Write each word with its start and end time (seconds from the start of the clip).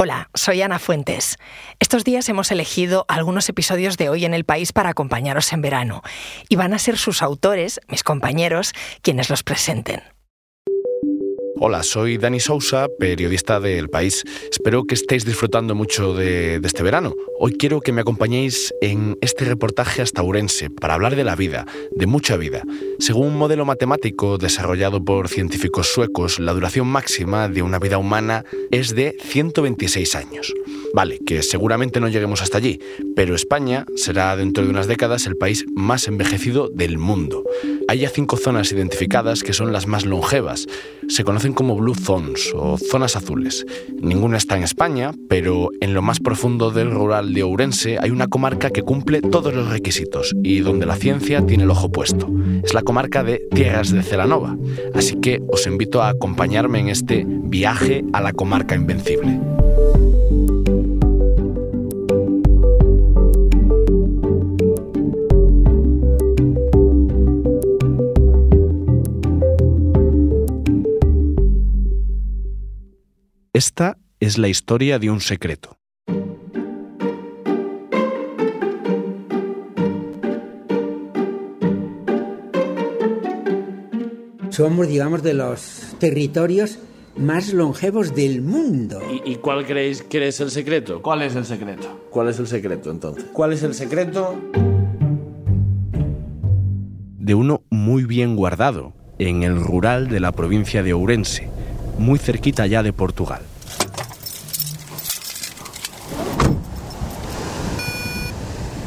Hola, 0.00 0.30
soy 0.32 0.62
Ana 0.62 0.78
Fuentes. 0.78 1.38
Estos 1.80 2.04
días 2.04 2.28
hemos 2.28 2.52
elegido 2.52 3.04
algunos 3.08 3.48
episodios 3.48 3.96
de 3.96 4.08
Hoy 4.08 4.24
en 4.24 4.32
el 4.32 4.44
País 4.44 4.72
para 4.72 4.90
acompañaros 4.90 5.52
en 5.52 5.60
verano 5.60 6.02
y 6.48 6.54
van 6.54 6.72
a 6.72 6.78
ser 6.78 6.96
sus 6.96 7.20
autores, 7.20 7.80
mis 7.88 8.04
compañeros, 8.04 8.74
quienes 9.02 9.28
los 9.28 9.42
presenten. 9.42 10.04
Hola, 11.60 11.82
soy 11.82 12.18
Dani 12.18 12.38
Sousa, 12.38 12.86
periodista 13.00 13.58
de 13.58 13.80
El 13.80 13.88
País. 13.88 14.22
Espero 14.48 14.84
que 14.84 14.94
estéis 14.94 15.24
disfrutando 15.24 15.74
mucho 15.74 16.14
de, 16.14 16.60
este 16.62 16.84
verano. 16.84 17.16
Hoy 17.40 17.54
quiero 17.58 17.80
que 17.80 17.90
me 17.90 18.00
acompañéis 18.00 18.72
en 18.80 19.18
este 19.22 19.44
reportaje 19.44 20.00
hasta 20.00 20.22
Urense 20.22 20.70
para 20.70 20.94
hablar 20.94 21.16
de 21.16 21.24
la 21.24 21.34
vida, 21.34 21.66
de 21.90 22.06
mucha 22.06 22.36
vida. 22.36 22.62
Según 23.00 23.28
un 23.28 23.36
modelo 23.36 23.64
matemático 23.64 24.38
desarrollado 24.38 25.04
por 25.04 25.28
científicos 25.28 25.88
suecos, 25.88 26.38
la 26.38 26.52
duración 26.52 26.86
máxima 26.86 27.48
de 27.48 27.62
una 27.62 27.80
vida 27.80 27.98
humana 27.98 28.44
es 28.70 28.94
de 28.94 29.16
126 29.20 30.14
años. 30.14 30.54
Vale, 30.94 31.18
que 31.26 31.42
seguramente 31.42 31.98
no 31.98 32.08
lleguemos 32.08 32.40
hasta 32.40 32.58
allí, 32.58 32.78
pero 33.16 33.34
España 33.34 33.84
será 33.96 34.36
dentro 34.36 34.64
de 34.64 34.70
unas 34.70 34.86
décadas 34.86 35.26
el 35.26 35.36
país 35.36 35.66
más 35.74 36.06
envejecido 36.06 36.68
del 36.68 36.98
mundo. 36.98 37.44
Hay 37.88 38.00
ya 38.00 38.10
cinco 38.10 38.36
zonas 38.36 38.70
identificadas 38.70 39.42
que 39.42 39.52
son 39.52 39.72
las 39.72 39.86
más 39.86 40.04
longevas. 40.04 40.66
Se 41.08 41.24
conocen 41.24 41.47
como 41.52 41.76
Blue 41.76 41.94
Zones 41.94 42.52
o 42.54 42.76
zonas 42.78 43.16
azules. 43.16 43.66
Ninguna 44.00 44.36
está 44.36 44.56
en 44.56 44.62
España, 44.62 45.12
pero 45.28 45.70
en 45.80 45.94
lo 45.94 46.02
más 46.02 46.20
profundo 46.20 46.70
del 46.70 46.90
rural 46.90 47.34
de 47.34 47.42
Ourense 47.42 47.98
hay 48.00 48.10
una 48.10 48.28
comarca 48.28 48.70
que 48.70 48.82
cumple 48.82 49.22
todos 49.22 49.54
los 49.54 49.68
requisitos 49.68 50.34
y 50.42 50.60
donde 50.60 50.86
la 50.86 50.96
ciencia 50.96 51.44
tiene 51.44 51.64
el 51.64 51.70
ojo 51.70 51.90
puesto. 51.90 52.28
Es 52.62 52.74
la 52.74 52.82
comarca 52.82 53.22
de 53.22 53.42
Tierras 53.54 53.92
de 53.92 54.02
Celanova. 54.02 54.56
Así 54.94 55.16
que 55.16 55.42
os 55.48 55.66
invito 55.66 56.02
a 56.02 56.08
acompañarme 56.08 56.80
en 56.80 56.88
este 56.88 57.24
viaje 57.26 58.04
a 58.12 58.20
la 58.20 58.32
comarca 58.32 58.74
invencible. 58.74 59.38
Esta 73.58 73.98
es 74.20 74.38
la 74.38 74.46
historia 74.46 75.00
de 75.00 75.10
un 75.10 75.20
secreto. 75.20 75.76
Somos, 84.50 84.86
digamos, 84.86 85.24
de 85.24 85.34
los 85.34 85.96
territorios 85.98 86.78
más 87.16 87.52
longevos 87.52 88.14
del 88.14 88.42
mundo. 88.42 89.00
¿Y, 89.24 89.34
cuál 89.34 89.66
creéis 89.66 90.02
que 90.02 90.28
es 90.28 90.38
el 90.38 90.52
secreto? 90.52 91.02
¿Cuál 91.02 91.22
es 91.22 91.34
el 91.34 91.44
secreto? 91.44 92.06
¿Cuál 92.10 92.28
es 92.28 92.38
el 92.38 92.46
secreto 92.46 92.92
entonces? 92.92 93.24
¿Cuál 93.32 93.54
es 93.54 93.64
el 93.64 93.74
secreto? 93.74 94.40
De 97.18 97.34
uno 97.34 97.62
muy 97.70 98.04
bien 98.04 98.36
guardado, 98.36 98.92
en 99.18 99.42
el 99.42 99.60
rural 99.60 100.06
de 100.06 100.20
la 100.20 100.30
provincia 100.30 100.84
de 100.84 100.92
Ourense, 100.92 101.50
muy 101.98 102.18
cerquita 102.18 102.66
ya 102.66 102.82
de 102.82 102.92
Portugal. 102.92 103.42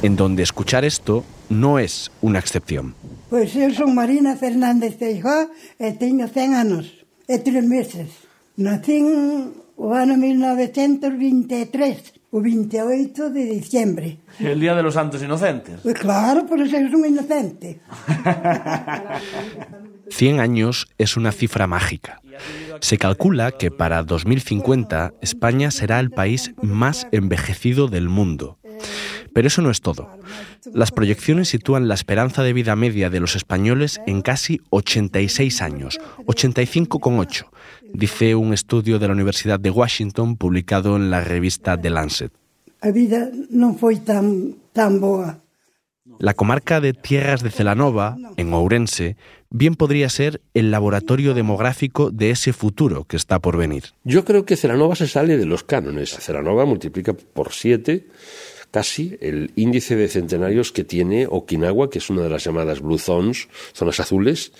En 0.02 0.16
donde 0.16 0.42
escuchar 0.42 0.84
esto 0.84 1.24
no 1.50 1.78
es 1.78 2.10
una 2.22 2.40
excepción. 2.40 2.96
Pues 3.30 3.54
yo 3.54 3.70
soy 3.72 3.92
Marina 3.92 4.36
Fernández 4.36 4.98
Feijó 4.98 5.52
y 5.80 5.92
tengo 5.94 6.28
100 6.28 6.54
años 6.56 6.92
y 7.28 7.38
3 7.38 7.64
meses. 7.66 8.10
Nací 8.56 8.98
en 8.98 9.54
el 9.78 9.94
año 9.94 10.18
1923, 10.18 12.14
el 12.34 12.42
28 12.42 13.30
de 13.30 13.46
diciembre. 13.46 14.20
El 14.40 14.60
Día 14.60 14.76
de 14.76 14.84
los 14.84 14.94
Santos 14.94 15.22
Inocentes. 15.22 15.82
Pues 15.82 15.96
claro, 15.96 16.46
por 16.46 16.60
eso 16.60 16.72
soy 16.72 16.86
un 16.86 17.06
inocente. 17.06 17.80
100 20.10 20.40
años 20.40 20.88
es 20.98 21.18
una 21.18 21.32
cifra 21.32 21.68
mágica. 21.68 22.22
Se 22.80 22.98
calcula 22.98 23.52
que 23.52 23.70
para 23.70 24.04
2050 24.04 25.14
España 25.22 25.72
será 25.72 26.00
el 26.00 26.10
país 26.10 26.54
más 26.62 27.08
envejecido 27.12 27.88
del 27.88 28.10
mundo. 28.10 28.58
Pero 29.34 29.48
eso 29.48 29.62
no 29.62 29.72
es 29.72 29.82
todo. 29.82 30.10
Las 30.74 30.92
proyecciones 30.92 31.50
sitúan 31.50 31.88
la 31.88 31.94
esperanza 31.94 32.44
de 32.44 32.54
vida 32.54 32.76
media 32.76 33.10
de 33.10 33.20
los 33.20 33.36
españoles 33.36 34.02
en 34.08 34.22
casi 34.22 34.62
86 34.70 35.62
años, 35.62 36.00
85,8, 36.26 37.46
dice 37.94 38.36
un 38.36 38.54
estudio 38.54 39.00
de 39.00 39.08
la 39.08 39.14
Universidad 39.14 39.60
de 39.60 39.70
Washington 39.70 40.36
publicado 40.36 40.96
en 40.96 41.10
la 41.10 41.22
revista 41.22 41.80
The 41.80 41.90
Lancet. 41.90 42.32
La 42.82 42.92
vida 42.92 43.30
no 43.50 43.76
fue 43.76 43.98
tan, 43.98 44.56
tan 44.74 45.00
boa. 45.00 45.40
La 46.20 46.34
comarca 46.34 46.82
de 46.82 46.94
Tierras 46.94 47.42
de 47.42 47.52
Celanova, 47.52 48.18
en 48.38 48.54
Ourense, 48.54 49.18
bien 49.50 49.76
podría 49.76 50.10
ser 50.10 50.42
el 50.54 50.72
laboratorio 50.72 51.34
demográfico 51.34 52.12
de 52.12 52.32
ese 52.32 52.54
futuro 52.54 53.06
que 53.06 53.18
está 53.18 53.40
por 53.40 53.58
venir. 53.58 53.86
Yo 54.04 54.26
creo 54.26 54.46
que 54.46 54.56
Celanova 54.56 54.96
se 54.96 55.08
sale 55.08 55.38
de 55.38 55.46
los 55.46 55.64
cánones. 55.64 56.12
Celanova 56.20 56.66
multiplica 56.66 57.14
por 57.14 57.52
siete 57.54 58.08
casi 58.72 59.18
el 59.22 59.52
índice 59.56 59.96
de 59.96 60.08
centenarios 60.08 60.72
que 60.72 60.84
tiene 60.84 61.28
Okinawa, 61.30 61.90
que 61.90 62.00
es 62.00 62.10
una 62.10 62.24
de 62.24 62.30
las 62.30 62.44
llamadas 62.44 62.82
Blue 62.82 62.98
Zones, 62.98 63.50
zonas 63.74 64.00
azules, 64.00 64.54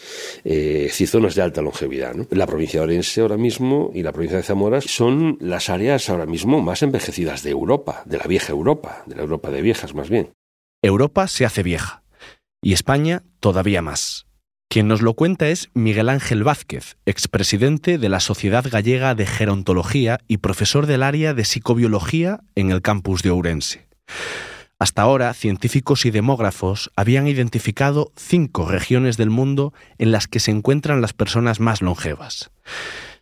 eh, 0.44 0.90
zonas 1.08 1.36
de 1.36 1.42
alta 1.42 1.62
longevidad. 1.62 2.16
La 2.30 2.46
provincia 2.46 2.80
de 2.80 2.84
Orense 2.86 3.22
ahora 3.22 3.38
mismo 3.38 3.92
y 3.94 4.04
la 4.04 4.12
provincia 4.12 4.38
de 4.38 4.44
Zamora 4.44 4.82
son 4.82 5.38
las 5.40 5.70
áreas 5.70 6.10
ahora 6.10 6.26
mismo 6.26 6.62
más 6.62 6.84
envejecidas 6.84 7.44
de 7.44 7.50
Europa, 7.50 8.04
de 8.06 8.18
la 8.18 8.26
vieja 8.26 8.52
Europa, 8.52 9.04
de 9.08 9.16
la 9.16 9.24
Europa 9.24 9.50
de 9.50 9.62
viejas 9.62 9.96
más 9.96 10.10
bien. 10.10 10.32
Europa 10.84 11.28
se 11.28 11.46
hace 11.46 11.64
vieja 11.64 12.04
y 12.62 12.74
España 12.74 13.24
todavía 13.40 13.82
más. 13.82 14.28
Quien 14.70 14.88
nos 14.88 15.02
lo 15.02 15.16
cuenta 15.16 15.50
es 15.50 15.70
Miguel 15.74 16.08
Ángel 16.08 16.46
Vázquez, 16.46 16.96
expresidente 17.06 17.98
de 17.98 18.08
la 18.08 18.22
Sociedad 18.22 18.66
Gallega 18.72 19.16
de 19.16 19.26
Gerontología 19.26 20.20
y 20.30 20.38
profesor 20.38 20.86
del 20.86 21.04
área 21.04 21.34
de 21.34 21.44
psicobiología 21.44 22.40
en 22.56 22.72
el 22.72 22.82
campus 22.82 23.22
de 23.22 23.32
Ourense. 23.32 23.91
Hasta 24.80 25.04
ahora, 25.04 25.34
científicos 25.36 26.08
y 26.08 26.12
demógrafos 26.12 26.92
habían 26.96 27.28
identificado 27.28 28.12
cinco 28.16 28.68
regiones 28.68 29.16
del 29.16 29.30
mundo 29.30 29.74
en 30.00 30.12
las 30.12 30.28
que 30.28 30.40
se 30.40 30.50
encuentran 30.50 31.02
las 31.02 31.14
personas 31.14 31.60
más 31.60 31.84
longevas. 31.84 32.50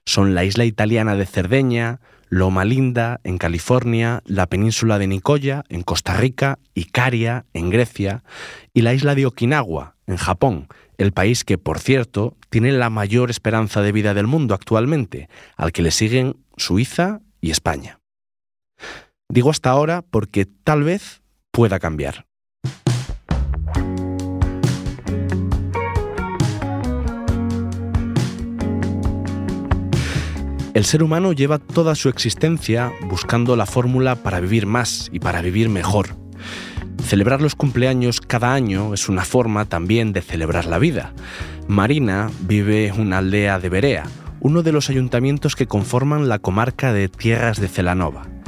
Son 0.06 0.36
la 0.36 0.46
isla 0.46 0.64
italiana 0.64 1.16
de 1.16 1.26
Cerdeña, 1.26 2.00
Loma 2.30 2.64
Linda, 2.64 3.20
en 3.24 3.38
California, 3.38 4.22
la 4.26 4.48
península 4.48 5.00
de 5.00 5.08
Nicoya, 5.08 5.64
en 5.68 5.82
Costa 5.82 6.14
Rica, 6.14 6.60
Icaria, 6.76 7.46
en 7.54 7.70
Grecia, 7.70 8.24
y 8.74 8.82
la 8.82 8.94
isla 8.94 9.14
de 9.16 9.26
Okinawa, 9.26 9.96
en 10.08 10.16
Japón, 10.16 10.68
el 10.98 11.12
país 11.12 11.44
que, 11.44 11.58
por 11.58 11.80
cierto, 11.80 12.38
tiene 12.50 12.72
la 12.72 12.90
mayor 12.90 13.30
esperanza 13.32 13.82
de 13.82 13.92
vida 13.92 14.14
del 14.14 14.28
mundo 14.28 14.54
actualmente, 14.54 15.28
al 15.58 15.72
que 15.72 15.82
le 15.82 15.92
siguen 15.92 16.38
Suiza 16.56 17.20
y 17.42 17.52
España. 17.52 17.99
Digo 19.32 19.52
hasta 19.52 19.70
ahora 19.70 20.04
porque 20.10 20.46
tal 20.46 20.84
vez 20.84 21.22
pueda 21.52 21.80
cambiar. 21.80 22.26
El 30.74 30.86
ser 30.86 31.04
humano 31.04 31.32
lleva 31.34 31.60
toda 31.60 31.94
su 31.94 32.10
existencia 32.10 32.92
buscando 33.08 33.56
la 33.56 33.68
fórmula 33.68 34.16
para 34.16 34.40
vivir 34.40 34.66
más 34.66 35.10
y 35.12 35.20
para 35.20 35.42
vivir 35.42 35.70
mejor. 35.70 36.16
Celebrar 37.04 37.42
los 37.42 37.54
cumpleaños 37.54 38.22
cada 38.22 38.54
año 38.54 38.94
es 38.96 39.10
una 39.10 39.26
forma 39.26 39.66
también 39.66 40.12
de 40.12 40.22
celebrar 40.22 40.66
la 40.66 40.80
vida. 40.80 41.14
Marina 41.68 42.32
vive 42.42 42.88
en 42.88 43.00
una 43.00 43.20
aldea 43.20 43.60
de 43.60 43.70
Berea, 43.70 44.04
uno 44.40 44.64
de 44.64 44.72
los 44.72 44.90
ayuntamientos 44.90 45.56
que 45.56 45.68
conforman 45.68 46.30
la 46.30 46.40
comarca 46.40 46.94
de 46.94 47.10
Tierras 47.10 47.60
de 47.60 47.68
Celanova. 47.68 48.39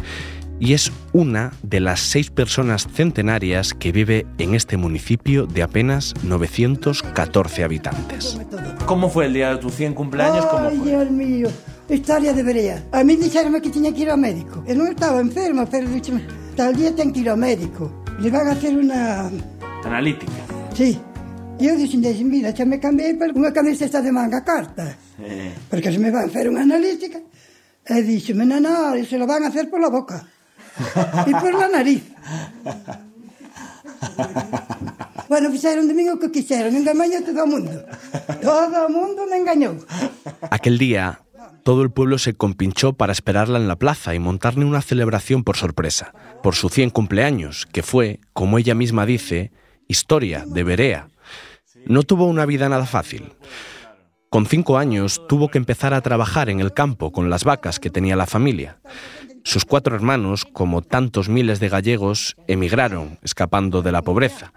Y 0.61 0.73
es 0.73 0.93
una 1.11 1.51
de 1.63 1.81
las 1.81 1.99
seis 1.99 2.29
personas 2.29 2.87
centenarias 2.87 3.73
que 3.73 3.91
vive 3.91 4.25
en 4.37 4.55
este 4.55 4.77
municipio 4.77 5.45
de 5.45 5.63
apenas 5.63 6.13
914 6.23 7.65
habitantes. 7.65 8.39
¿Cómo 8.85 9.09
fue 9.09 9.25
el 9.25 9.33
día 9.33 9.49
de 9.49 9.57
tu 9.57 9.69
100 9.69 9.93
cumpleaños? 9.93 10.45
¿Cómo 10.45 10.69
Ay, 10.69 10.77
Dios 10.77 11.11
mío, 11.11 11.49
historia 11.89 12.31
de 12.31 12.43
Berea. 12.43 12.83
A 12.93 13.03
mí 13.03 13.17
dijeron 13.17 13.59
que 13.59 13.69
tenía 13.69 13.93
que 13.93 14.01
ir 14.01 14.09
al 14.11 14.19
médico. 14.19 14.63
Él 14.65 14.77
no 14.77 14.85
estaba 14.85 15.19
enfermo, 15.19 15.67
pero 15.69 15.89
dijeron, 15.89 16.21
tal 16.55 16.75
día 16.75 16.95
tengo 16.95 17.11
que 17.11 17.19
ir 17.19 17.29
al 17.29 17.37
médico 17.37 18.01
le 18.21 18.29
van 18.29 18.47
a 18.47 18.51
hacer 18.51 18.77
una... 18.77 19.31
Analítica. 19.83 20.31
Sí. 20.75 20.99
Yo 21.59 21.75
dije, 21.75 21.97
mira, 22.23 22.51
ya 22.51 22.65
me 22.65 22.79
cambié 22.79 23.15
por 23.15 23.31
una 23.35 23.51
camiseta 23.51 24.01
de 24.01 24.11
manga 24.11 24.43
corta. 24.43 24.95
Porque 25.69 25.91
se 25.91 25.99
me 25.99 26.11
va 26.11 26.21
a 26.21 26.25
hacer 26.25 26.49
una 26.49 26.61
analítica. 26.61 27.19
Y 27.89 28.01
dije, 28.01 28.33
no, 28.33 28.59
no, 28.59 29.03
se 29.03 29.17
lo 29.17 29.27
van 29.27 29.43
a 29.43 29.47
hacer 29.47 29.69
por 29.69 29.81
la 29.81 29.89
boca. 29.89 30.27
Y 31.25 31.31
por 31.33 31.53
la 31.53 31.67
nariz. 31.67 32.03
bueno, 35.29 35.51
fixeron 35.51 35.87
de 35.87 35.93
mí 35.93 36.09
o 36.09 36.19
que 36.19 36.31
quixeron, 36.31 36.75
engañó 36.75 37.23
todo 37.23 37.43
el 37.43 37.49
mundo. 37.49 37.85
Todo 38.41 38.87
el 38.87 38.93
mundo 38.93 39.25
me 39.29 39.37
engañó. 39.37 39.77
Aquel 40.49 40.77
día 40.77 41.21
todo 41.63 41.83
el 41.83 41.91
pueblo 41.91 42.17
se 42.17 42.33
compinchó 42.33 42.93
para 42.93 43.13
esperarla 43.13 43.59
en 43.59 43.67
la 43.67 43.75
plaza 43.75 44.15
y 44.15 44.19
montarle 44.19 44.65
una 44.65 44.81
celebración 44.81 45.43
por 45.43 45.57
sorpresa, 45.57 46.13
por 46.41 46.55
su 46.55 46.69
100 46.69 46.89
cumpleaños, 46.89 47.67
que 47.71 47.83
fue, 47.83 48.19
como 48.33 48.57
ella 48.57 48.73
misma 48.73 49.05
dice, 49.05 49.51
historia 49.87 50.43
de 50.47 50.63
Berea. 50.63 51.09
No 51.85 52.03
tuvo 52.03 52.25
una 52.25 52.45
vida 52.45 52.67
nada 52.67 52.85
fácil. 52.85 53.33
Con 54.31 54.45
cinco 54.45 54.77
años 54.77 55.21
tuvo 55.27 55.49
que 55.49 55.57
empezar 55.57 55.93
a 55.93 55.99
trabajar 55.99 56.49
en 56.49 56.61
el 56.61 56.71
campo 56.71 57.11
con 57.11 57.29
las 57.29 57.43
vacas 57.43 57.81
que 57.81 57.89
tenía 57.89 58.15
la 58.15 58.25
familia. 58.25 58.77
Sus 59.43 59.65
cuatro 59.65 59.93
hermanos, 59.93 60.45
como 60.45 60.81
tantos 60.81 61.27
miles 61.27 61.59
de 61.59 61.67
gallegos, 61.67 62.37
emigraron, 62.47 63.19
escapando 63.23 63.81
de 63.81 63.91
la 63.91 64.03
pobreza, 64.03 64.53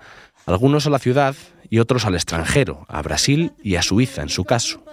algunos 0.46 0.86
a 0.86 0.90
la 0.90 1.00
ciudad 1.00 1.34
y 1.70 1.80
otros 1.80 2.06
al 2.06 2.14
extranjero, 2.14 2.86
a 2.88 3.02
Brasil 3.02 3.50
y 3.64 3.74
a 3.74 3.82
Suiza 3.82 4.22
en 4.22 4.28
su 4.28 4.44
caso. 4.44 4.84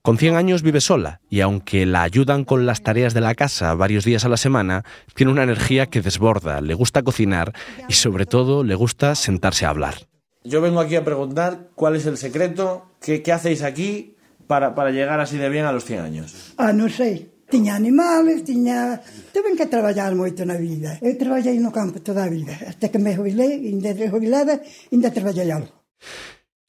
Con 0.00 0.16
100 0.16 0.36
años 0.36 0.62
vive 0.62 0.80
sola 0.80 1.20
y 1.28 1.42
aunque 1.42 1.84
la 1.84 2.00
ayudan 2.00 2.46
con 2.46 2.64
las 2.64 2.82
tareas 2.82 3.12
de 3.12 3.20
la 3.20 3.34
casa 3.34 3.74
varios 3.74 4.06
días 4.06 4.24
a 4.24 4.30
la 4.30 4.38
semana, 4.38 4.82
tiene 5.14 5.30
una 5.30 5.42
energía 5.42 5.84
que 5.84 6.00
desborda, 6.00 6.62
le 6.62 6.72
gusta 6.72 7.02
cocinar 7.02 7.52
y 7.86 7.92
sobre 7.92 8.24
todo 8.24 8.64
le 8.64 8.74
gusta 8.76 9.14
sentarse 9.14 9.66
a 9.66 9.68
hablar. 9.68 10.07
Yo 10.44 10.60
vengo 10.60 10.80
aquí 10.80 10.96
a 10.96 11.04
preguntar 11.04 11.70
cuál 11.74 11.96
es 11.96 12.06
el 12.06 12.16
secreto, 12.16 12.86
qué, 13.00 13.22
qué 13.22 13.32
hacéis 13.32 13.62
aquí 13.62 14.16
para, 14.46 14.74
para 14.74 14.90
llegar 14.90 15.20
así 15.20 15.36
de 15.36 15.48
bien 15.48 15.64
a 15.64 15.72
los 15.72 15.84
100 15.84 16.00
años. 16.00 16.54
Ah, 16.56 16.72
non 16.72 16.90
sei. 16.90 17.38
Tiña 17.48 17.80
animales, 17.80 18.44
tiña... 18.44 19.00
Tuve 19.32 19.56
que 19.56 19.64
traballar 19.64 20.12
moito 20.12 20.44
na 20.44 20.60
vida. 20.60 21.00
Eu 21.00 21.16
traballei 21.16 21.56
no 21.56 21.72
campo 21.72 21.96
toda 22.04 22.28
a 22.28 22.32
vida. 22.32 22.52
Hasta 22.68 22.92
que 22.92 23.00
me 23.00 23.16
jubilei, 23.16 23.72
ainda 23.72 23.96
de 23.96 24.12
jubilada, 24.12 24.60
ainda 24.92 25.08
traballei 25.08 25.48
algo. 25.48 25.72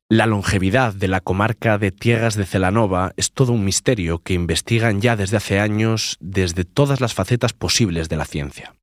La 0.07 0.25
longevidad 0.25 0.95
de 0.95 1.07
la 1.07 1.21
comarca 1.21 1.77
de 1.77 1.91
Tierras 1.91 2.35
de 2.35 2.45
Celanova 2.45 3.11
es 3.15 3.31
todo 3.31 3.53
un 3.53 3.63
misterio 3.63 4.19
que 4.23 4.33
investigan 4.33 5.01
ya 5.01 5.15
desde 5.15 5.37
hace 5.37 5.59
años 5.59 6.17
desde 6.19 6.63
todas 6.63 6.99
las 6.99 7.13
facetas 7.13 7.53
posibles 7.53 8.09
de 8.09 8.17
la 8.17 8.25
ciencia. 8.25 8.73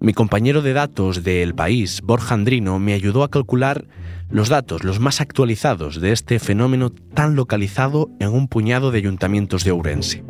Mi 0.00 0.12
compañero 0.12 0.62
de 0.62 0.72
datos 0.72 1.24
de 1.24 1.42
El 1.42 1.54
País, 1.54 2.00
Borja 2.02 2.34
Andrino, 2.34 2.78
me 2.78 2.92
ayudó 2.92 3.22
a 3.22 3.30
calcular 3.30 3.86
los 4.28 4.48
datos, 4.48 4.84
los 4.84 5.00
más 5.00 5.20
actualizados 5.20 6.00
de 6.00 6.12
este 6.12 6.38
fenómeno 6.38 6.90
tan 6.90 7.34
localizado 7.34 8.10
en 8.20 8.28
un 8.28 8.48
puñado 8.48 8.90
de 8.90 8.98
ayuntamientos 8.98 9.64
de 9.64 9.70
Ourense. 9.70 10.24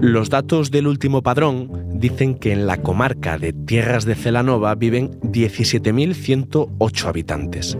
Los 0.00 0.30
datos 0.30 0.70
del 0.72 0.88
último 0.88 1.22
padrón 1.22 1.70
dicen 1.94 2.34
que 2.34 2.52
en 2.52 2.66
la 2.66 2.78
comarca 2.78 3.38
de 3.38 3.52
Tierras 3.52 4.04
de 4.04 4.16
Celanova 4.16 4.74
viven 4.74 5.12
17.108 5.20 7.04
habitantes, 7.06 7.78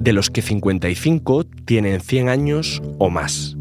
de 0.00 0.12
los 0.14 0.30
que 0.30 0.40
55 0.40 1.44
tienen 1.66 2.00
100 2.00 2.28
años 2.30 2.82
o 2.98 3.10
más. 3.10 3.58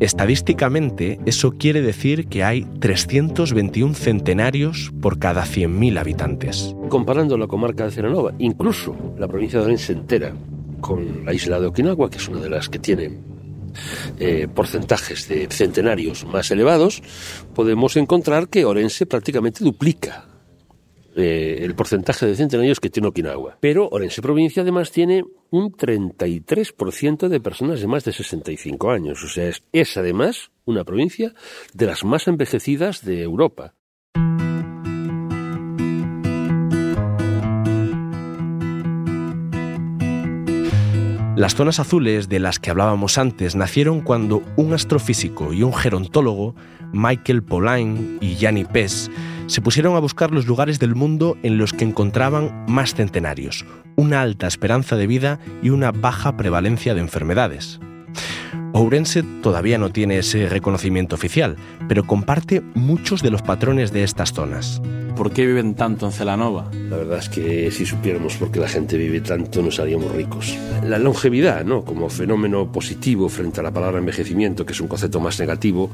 Estadísticamente, 0.00 1.18
eso 1.26 1.52
quiere 1.52 1.80
decir 1.80 2.26
que 2.28 2.44
hay 2.44 2.64
321 2.80 3.94
centenarios 3.94 4.92
por 5.00 5.18
cada 5.18 5.44
100.000 5.44 5.98
habitantes. 5.98 6.74
Comparando 6.88 7.38
la 7.38 7.46
comarca 7.46 7.84
de 7.84 7.90
Celanova, 7.90 8.34
incluso 8.38 8.96
la 9.18 9.28
provincia 9.28 9.58
de 9.58 9.66
Orense 9.66 9.92
entera, 9.92 10.34
con 10.80 11.24
la 11.24 11.32
isla 11.32 11.58
de 11.60 11.66
Okinawa, 11.66 12.10
que 12.10 12.18
es 12.18 12.28
una 12.28 12.40
de 12.40 12.50
las 12.50 12.68
que 12.68 12.78
tiene 12.78 13.18
eh, 14.18 14.48
porcentajes 14.54 15.28
de 15.28 15.48
centenarios 15.50 16.24
más 16.26 16.50
elevados, 16.50 17.02
podemos 17.54 17.96
encontrar 17.96 18.48
que 18.48 18.64
Orense 18.64 19.06
prácticamente 19.06 19.64
duplica 19.64 20.35
eh, 21.16 21.60
el 21.62 21.74
porcentaje 21.74 22.26
de 22.26 22.36
centenarios 22.36 22.78
que 22.78 22.90
tiene 22.90 23.08
Okinawa. 23.08 23.56
Pero 23.60 23.88
Orense 23.90 24.20
provincia 24.20 24.60
además 24.60 24.92
tiene 24.92 25.24
un 25.50 25.72
33% 25.72 27.28
de 27.28 27.40
personas 27.40 27.80
de 27.80 27.86
más 27.86 28.04
de 28.04 28.12
65 28.12 28.90
años. 28.90 29.24
O 29.24 29.28
sea, 29.28 29.50
es, 29.72 29.96
además 29.96 30.50
una 30.66 30.84
provincia 30.84 31.32
de 31.72 31.86
las 31.86 32.04
más 32.04 32.28
envejecidas 32.28 33.02
de 33.02 33.22
Europa. 33.22 33.74
Las 41.36 41.54
zonas 41.54 41.80
azules 41.80 42.28
de 42.28 42.40
las 42.40 42.58
que 42.58 42.70
hablábamos 42.70 43.18
antes 43.18 43.56
nacieron 43.56 44.00
cuando 44.00 44.42
un 44.56 44.72
astrofísico 44.72 45.52
y 45.52 45.62
un 45.62 45.74
gerontólogo, 45.74 46.54
Michael 46.92 47.42
Pauline 47.42 48.18
y 48.22 48.36
Gianni 48.36 48.64
Pes, 48.64 49.10
se 49.46 49.60
pusieron 49.60 49.96
a 49.96 50.00
buscar 50.00 50.30
los 50.30 50.46
lugares 50.46 50.78
del 50.78 50.94
mundo 50.94 51.36
en 51.42 51.58
los 51.58 51.72
que 51.72 51.84
encontraban 51.84 52.64
más 52.68 52.94
centenarios, 52.94 53.64
una 53.96 54.22
alta 54.22 54.46
esperanza 54.46 54.96
de 54.96 55.06
vida 55.06 55.38
y 55.62 55.70
una 55.70 55.92
baja 55.92 56.36
prevalencia 56.36 56.94
de 56.94 57.00
enfermedades. 57.00 57.80
Ourense 58.76 59.22
todavía 59.40 59.78
no 59.78 59.88
tiene 59.88 60.18
ese 60.18 60.50
reconocimiento 60.50 61.14
oficial, 61.14 61.56
pero 61.88 62.06
comparte 62.06 62.60
muchos 62.74 63.22
de 63.22 63.30
los 63.30 63.40
patrones 63.40 63.90
de 63.90 64.02
estas 64.02 64.34
zonas. 64.34 64.82
¿Por 65.16 65.32
qué 65.32 65.46
viven 65.46 65.74
tanto 65.74 66.04
en 66.04 66.12
Celanova? 66.12 66.70
La 66.90 66.98
verdad 66.98 67.20
es 67.20 67.30
que 67.30 67.70
si 67.70 67.86
supiéramos 67.86 68.36
por 68.36 68.50
qué 68.50 68.60
la 68.60 68.68
gente 68.68 68.98
vive 68.98 69.22
tanto 69.22 69.62
nos 69.62 69.80
haríamos 69.80 70.12
ricos. 70.12 70.58
La 70.84 70.98
longevidad, 70.98 71.64
¿no? 71.64 71.86
Como 71.86 72.10
fenómeno 72.10 72.70
positivo 72.70 73.30
frente 73.30 73.60
a 73.60 73.62
la 73.62 73.70
palabra 73.70 73.98
envejecimiento, 73.98 74.66
que 74.66 74.74
es 74.74 74.80
un 74.82 74.88
concepto 74.88 75.20
más 75.20 75.40
negativo, 75.40 75.88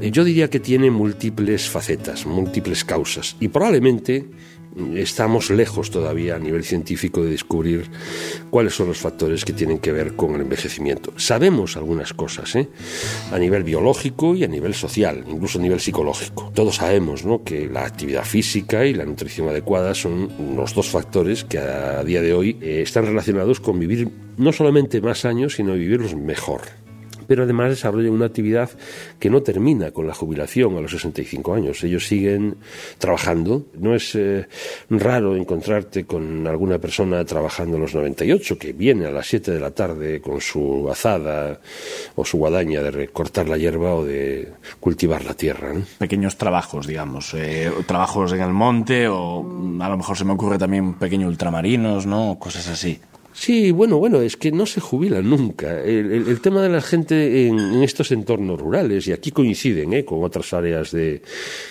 eh, 0.00 0.12
yo 0.12 0.22
diría 0.22 0.48
que 0.48 0.60
tiene 0.60 0.88
múltiples 0.92 1.68
facetas, 1.68 2.26
múltiples 2.26 2.84
causas. 2.84 3.36
Y 3.40 3.48
probablemente 3.48 4.30
estamos 4.94 5.50
lejos 5.50 5.90
todavía 5.90 6.36
a 6.36 6.38
nivel 6.38 6.64
científico 6.64 7.22
de 7.22 7.30
descubrir 7.30 7.90
cuáles 8.50 8.74
son 8.74 8.88
los 8.88 8.98
factores 8.98 9.44
que 9.44 9.52
tienen 9.52 9.78
que 9.78 9.92
ver 9.92 10.14
con 10.16 10.34
el 10.34 10.42
envejecimiento. 10.42 11.12
Sabemos 11.16 11.76
algunas 11.76 12.12
cosas, 12.12 12.54
¿eh? 12.56 12.68
a 13.32 13.38
nivel 13.38 13.64
biológico 13.64 14.34
y 14.34 14.44
a 14.44 14.48
nivel 14.48 14.74
social, 14.74 15.24
incluso 15.28 15.58
a 15.58 15.62
nivel 15.62 15.80
psicológico. 15.80 16.52
Todos 16.54 16.76
sabemos 16.76 17.24
¿no? 17.24 17.42
que 17.42 17.66
la 17.66 17.84
actividad 17.84 18.24
física 18.24 18.86
y 18.86 18.94
la 18.94 19.04
nutrición 19.04 19.48
adecuada 19.48 19.94
son 19.94 20.56
los 20.56 20.74
dos 20.74 20.88
factores 20.88 21.44
que 21.44 21.58
a 21.58 22.04
día 22.04 22.22
de 22.22 22.32
hoy 22.32 22.58
eh, 22.60 22.82
están 22.82 23.06
relacionados 23.06 23.60
con 23.60 23.78
vivir 23.78 24.08
no 24.36 24.52
solamente 24.52 25.00
más 25.00 25.24
años, 25.24 25.54
sino 25.54 25.74
vivirlos 25.74 26.14
mejor 26.14 26.62
pero 27.30 27.44
además 27.44 27.68
desarrollan 27.70 28.10
una 28.10 28.26
actividad 28.26 28.70
que 29.20 29.30
no 29.30 29.40
termina 29.40 29.92
con 29.92 30.04
la 30.04 30.14
jubilación 30.14 30.76
a 30.76 30.80
los 30.80 30.90
65 30.90 31.54
años. 31.54 31.84
Ellos 31.84 32.04
siguen 32.04 32.56
trabajando. 32.98 33.66
No 33.78 33.94
es 33.94 34.16
eh, 34.16 34.48
raro 34.88 35.36
encontrarte 35.36 36.06
con 36.06 36.44
alguna 36.48 36.80
persona 36.80 37.24
trabajando 37.24 37.76
a 37.76 37.80
los 37.80 37.94
98 37.94 38.58
que 38.58 38.72
viene 38.72 39.06
a 39.06 39.12
las 39.12 39.28
7 39.28 39.52
de 39.52 39.60
la 39.60 39.70
tarde 39.70 40.20
con 40.20 40.40
su 40.40 40.88
azada 40.90 41.60
o 42.16 42.24
su 42.24 42.36
guadaña 42.36 42.82
de 42.82 42.90
recortar 42.90 43.48
la 43.48 43.56
hierba 43.56 43.94
o 43.94 44.04
de 44.04 44.48
cultivar 44.80 45.24
la 45.24 45.34
tierra. 45.34 45.72
Pequeños 45.98 46.36
trabajos, 46.36 46.88
digamos, 46.88 47.32
eh, 47.34 47.70
trabajos 47.86 48.32
en 48.32 48.40
el 48.40 48.52
monte 48.52 49.06
o 49.06 49.38
a 49.80 49.88
lo 49.88 49.96
mejor 49.96 50.16
se 50.16 50.24
me 50.24 50.32
ocurre 50.32 50.58
también 50.58 50.94
pequeños 50.94 51.28
ultramarinos, 51.28 52.06
¿no? 52.06 52.40
Cosas 52.40 52.66
así. 52.66 52.98
Sí, 53.32 53.70
bueno, 53.70 53.98
bueno, 53.98 54.20
es 54.20 54.36
que 54.36 54.50
no 54.50 54.66
se 54.66 54.80
jubilan 54.80 55.28
nunca. 55.28 55.82
El, 55.82 56.12
el, 56.12 56.40
tema 56.40 56.62
de 56.62 56.68
la 56.68 56.80
gente 56.80 57.46
en, 57.46 57.82
estos 57.82 58.10
entornos 58.10 58.60
rurales, 58.60 59.06
y 59.06 59.12
aquí 59.12 59.30
coinciden 59.30 59.92
¿eh? 59.92 60.04
con 60.04 60.24
otras 60.24 60.52
áreas 60.52 60.90
de, 60.90 61.22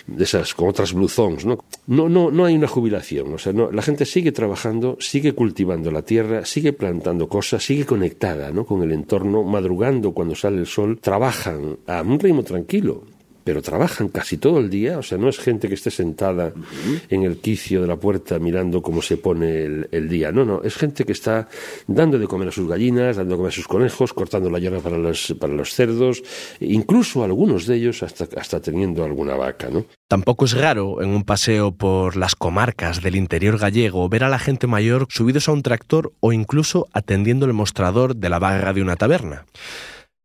de, 0.07 0.23
esas, 0.23 0.53
con 0.53 0.69
otras 0.69 0.93
blue 0.93 1.09
zones, 1.09 1.45
¿no? 1.45 1.59
No, 1.87 2.07
no, 2.07 2.31
no 2.31 2.45
hay 2.45 2.55
una 2.55 2.67
jubilación. 2.67 3.33
O 3.33 3.37
sea, 3.37 3.53
no, 3.53 3.71
la 3.71 3.81
gente 3.81 4.05
sigue 4.05 4.31
trabajando, 4.31 4.97
sigue 4.99 5.33
cultivando 5.33 5.91
la 5.91 6.01
tierra, 6.01 6.45
sigue 6.45 6.73
plantando 6.73 7.27
cosas, 7.27 7.63
sigue 7.63 7.85
conectada 7.85 8.51
¿no? 8.51 8.65
con 8.65 8.81
el 8.81 8.91
entorno, 8.91 9.43
madrugando 9.43 10.13
cuando 10.13 10.35
sale 10.35 10.59
el 10.59 10.65
sol, 10.65 10.99
trabajan 11.01 11.77
a 11.87 12.01
un 12.01 12.19
ritmo 12.19 12.43
tranquilo 12.43 13.18
pero 13.49 13.63
trabajan 13.63 14.09
casi 14.09 14.37
todo 14.37 14.59
el 14.59 14.69
día, 14.69 14.99
o 14.99 15.01
sea, 15.01 15.17
no 15.17 15.27
es 15.27 15.39
gente 15.39 15.67
que 15.67 15.73
esté 15.73 15.89
sentada 15.89 16.53
uh 16.55 16.59
-huh. 16.59 17.01
en 17.09 17.23
el 17.23 17.37
quicio 17.37 17.81
de 17.81 17.87
la 17.87 17.95
puerta 17.95 18.37
mirando 18.37 18.83
cómo 18.83 19.01
se 19.01 19.17
pone 19.17 19.63
el, 19.63 19.87
el, 19.91 20.07
día, 20.07 20.31
no, 20.31 20.45
no, 20.45 20.61
es 20.61 20.75
gente 20.75 21.03
que 21.03 21.13
está 21.13 21.49
dando 21.87 22.19
de 22.19 22.27
comer 22.27 22.49
a 22.49 22.51
sus 22.51 22.69
gallinas, 22.69 23.17
dando 23.17 23.31
de 23.33 23.37
comer 23.37 23.49
a 23.49 23.55
sus 23.55 23.67
conejos, 23.67 24.13
cortando 24.13 24.51
la 24.51 24.59
hierba 24.59 24.81
para 24.81 24.99
los, 24.99 25.35
para 25.39 25.51
los 25.51 25.73
cerdos, 25.73 26.21
incluso 26.59 27.23
algunos 27.23 27.65
de 27.65 27.77
ellos 27.77 28.03
hasta, 28.03 28.27
hasta 28.39 28.61
teniendo 28.61 29.03
alguna 29.03 29.33
vaca, 29.33 29.67
¿no? 29.71 29.83
Tampoco 30.07 30.45
es 30.45 30.53
raro 30.53 31.01
en 31.01 31.09
un 31.09 31.23
paseo 31.23 31.71
por 31.71 32.17
las 32.17 32.35
comarcas 32.35 33.01
del 33.01 33.15
interior 33.15 33.57
gallego 33.57 34.07
ver 34.09 34.25
a 34.25 34.29
la 34.29 34.37
gente 34.37 34.67
mayor 34.67 35.07
subidos 35.09 35.49
a 35.49 35.53
un 35.53 35.63
tractor 35.63 36.13
o 36.19 36.33
incluso 36.33 36.87
atendiendo 36.93 37.47
el 37.47 37.53
mostrador 37.53 38.15
de 38.15 38.29
la 38.29 38.37
barra 38.37 38.73
de 38.73 38.83
una 38.83 38.95
taberna. 38.95 39.45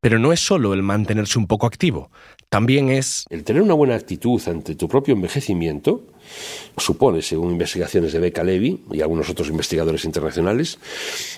Pero 0.05 0.19
no 0.19 0.35
es 0.35 0.41
solo 0.41 0.75
el 0.75 0.83
mantenerse 0.83 1.39
un 1.39 1.47
poco 1.47 1.67
activo, 1.67 2.11
también 2.51 2.91
es... 2.91 3.25
El 3.31 3.43
tener 3.43 3.63
una 3.63 3.73
buena 3.73 3.95
actitud 3.95 4.39
ante 4.49 4.75
tu 4.75 4.87
propio 4.87 5.15
envejecimiento 5.15 6.05
supone, 6.77 7.23
según 7.23 7.53
investigaciones 7.53 8.13
de 8.13 8.19
Becca 8.19 8.45
Levy 8.45 8.81
y 8.93 9.01
algunos 9.01 9.29
otros 9.31 9.49
investigadores 9.49 10.05
internacionales, 10.05 10.79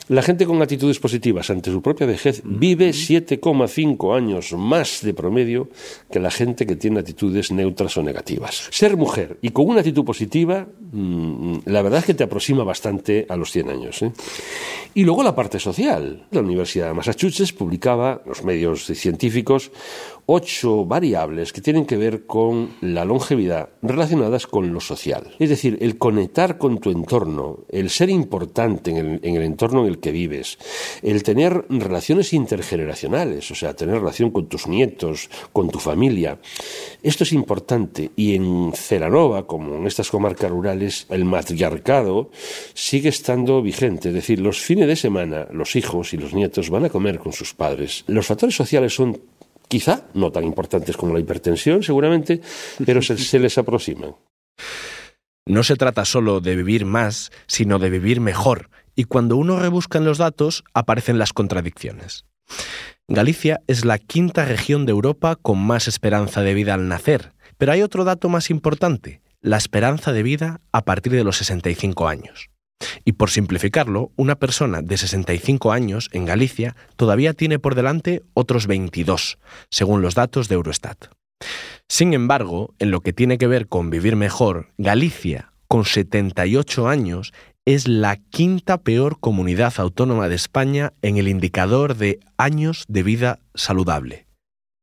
la 0.08 0.22
gente 0.22 0.46
con 0.46 0.60
actitudes 0.62 0.98
positivas 0.98 1.50
ante 1.50 1.70
su 1.70 1.82
propia 1.82 2.06
vejez 2.06 2.42
vive 2.44 2.90
7,5 2.90 4.16
años 4.16 4.52
más 4.52 5.00
de 5.02 5.14
promedio 5.14 5.68
que 6.10 6.20
la 6.20 6.30
gente 6.30 6.66
que 6.66 6.76
tiene 6.76 7.00
actitudes 7.00 7.50
neutras 7.50 7.96
o 7.96 8.02
negativas. 8.02 8.68
Ser 8.70 8.96
mujer 8.96 9.38
y 9.42 9.50
con 9.50 9.68
una 9.68 9.80
actitud 9.80 10.04
positiva 10.04 10.66
mm, 10.92 11.58
la 11.66 11.82
verdad 11.82 12.00
es 12.00 12.06
que 12.06 12.14
te 12.14 12.24
aproxima 12.24 12.64
bastante 12.64 13.26
a 13.28 13.36
los 13.36 13.50
100 13.52 13.70
años. 13.70 14.02
¿eh? 14.02 14.12
Y 14.94 15.04
luego 15.04 15.22
la 15.22 15.34
parte 15.34 15.58
social. 15.58 16.26
La 16.30 16.40
Universidad 16.40 16.88
de 16.88 16.94
Massachusetts 16.94 17.52
publicaba, 17.52 18.22
los 18.26 18.44
medios 18.44 18.86
científicos, 18.86 19.70
ocho 20.26 20.84
variables 20.84 21.52
que 21.52 21.60
tienen 21.60 21.86
que 21.86 21.96
ver 21.96 22.26
con 22.26 22.70
la 22.80 23.04
longevidad 23.04 23.70
relacionadas 23.80 24.46
con 24.46 24.72
lo 24.72 24.80
social. 24.80 25.34
Es 25.38 25.48
decir, 25.48 25.78
el 25.80 25.98
conectar 25.98 26.58
con 26.58 26.78
tu 26.78 26.90
entorno, 26.90 27.60
el 27.68 27.90
ser 27.90 28.10
importante 28.10 28.90
en 28.90 28.96
el, 28.96 29.20
en 29.22 29.36
el 29.36 29.42
entorno 29.42 29.82
en 29.82 29.88
el 29.88 29.98
que 29.98 30.10
vives, 30.10 30.58
el 31.02 31.22
tener 31.22 31.64
relaciones 31.68 32.32
intergeneracionales, 32.32 33.50
o 33.50 33.54
sea, 33.54 33.74
tener 33.74 33.98
relación 33.98 34.30
con 34.30 34.46
tus 34.46 34.66
nietos, 34.66 35.30
con 35.52 35.70
tu 35.70 35.78
familia. 35.78 36.38
Esto 37.02 37.24
es 37.24 37.32
importante 37.32 38.10
y 38.16 38.34
en 38.34 38.72
Ceranova, 38.74 39.46
como 39.46 39.76
en 39.76 39.86
estas 39.86 40.10
comarcas 40.10 40.50
rurales, 40.50 41.06
el 41.10 41.24
matriarcado 41.24 42.30
sigue 42.74 43.10
estando 43.10 43.62
vigente. 43.62 44.08
Es 44.08 44.14
decir, 44.14 44.40
los 44.40 44.60
fines 44.60 44.88
de 44.88 44.96
semana 44.96 45.46
los 45.52 45.76
hijos 45.76 46.12
y 46.12 46.16
los 46.16 46.34
nietos 46.34 46.70
van 46.70 46.84
a 46.84 46.90
comer 46.90 47.18
con 47.18 47.32
sus 47.32 47.54
padres. 47.54 48.04
Los 48.08 48.26
factores 48.26 48.56
sociales 48.56 48.94
son 48.94 49.18
Quizá 49.68 50.04
no 50.14 50.30
tan 50.30 50.44
importantes 50.44 50.96
como 50.96 51.14
la 51.14 51.20
hipertensión, 51.20 51.82
seguramente, 51.82 52.40
pero 52.84 53.02
se, 53.02 53.38
les 53.38 53.58
aproximan. 53.58 54.14
No 55.46 55.62
se 55.62 55.76
trata 55.76 56.04
solo 56.04 56.40
de 56.40 56.56
vivir 56.56 56.84
más, 56.84 57.30
sino 57.46 57.78
de 57.78 57.90
vivir 57.90 58.20
mejor, 58.20 58.70
y 58.94 59.04
cuando 59.04 59.36
uno 59.36 59.58
rebusca 59.58 59.98
en 59.98 60.04
los 60.04 60.18
datos 60.18 60.64
aparecen 60.74 61.18
las 61.18 61.32
contradicciones. 61.32 62.24
Galicia 63.08 63.60
es 63.66 63.84
la 63.84 63.98
quinta 63.98 64.44
región 64.44 64.86
de 64.86 64.92
Europa 64.92 65.36
con 65.36 65.58
más 65.58 65.86
esperanza 65.86 66.42
de 66.42 66.54
vida 66.54 66.74
al 66.74 66.88
nacer, 66.88 67.32
pero 67.58 67.72
hay 67.72 67.82
otro 67.82 68.04
dato 68.04 68.28
más 68.28 68.50
importante, 68.50 69.20
la 69.40 69.56
esperanza 69.56 70.12
de 70.12 70.22
vida 70.22 70.60
a 70.72 70.84
partir 70.84 71.12
de 71.12 71.24
los 71.24 71.36
65 71.36 72.08
años. 72.08 72.50
Y 73.04 73.12
por 73.12 73.30
simplificarlo, 73.30 74.12
una 74.16 74.36
persona 74.36 74.82
de 74.82 74.96
65 74.96 75.72
años 75.72 76.08
en 76.12 76.24
Galicia 76.24 76.76
todavía 76.96 77.32
tiene 77.32 77.58
por 77.58 77.74
delante 77.74 78.22
otros 78.34 78.66
22, 78.66 79.38
según 79.70 80.02
los 80.02 80.14
datos 80.14 80.48
de 80.48 80.56
Eurostat. 80.56 81.06
Sin 81.88 82.14
embargo, 82.14 82.74
en 82.78 82.90
lo 82.90 83.00
que 83.00 83.12
tiene 83.12 83.38
que 83.38 83.46
ver 83.46 83.68
con 83.68 83.90
vivir 83.90 84.16
mejor, 84.16 84.72
Galicia, 84.76 85.52
con 85.68 85.84
78 85.84 86.88
años, 86.88 87.32
es 87.64 87.88
la 87.88 88.16
quinta 88.16 88.78
peor 88.78 89.18
comunidad 89.18 89.74
autónoma 89.78 90.28
de 90.28 90.36
España 90.36 90.92
en 91.02 91.16
el 91.16 91.28
indicador 91.28 91.96
de 91.96 92.20
años 92.36 92.84
de 92.88 93.02
vida 93.02 93.40
saludable. 93.54 94.26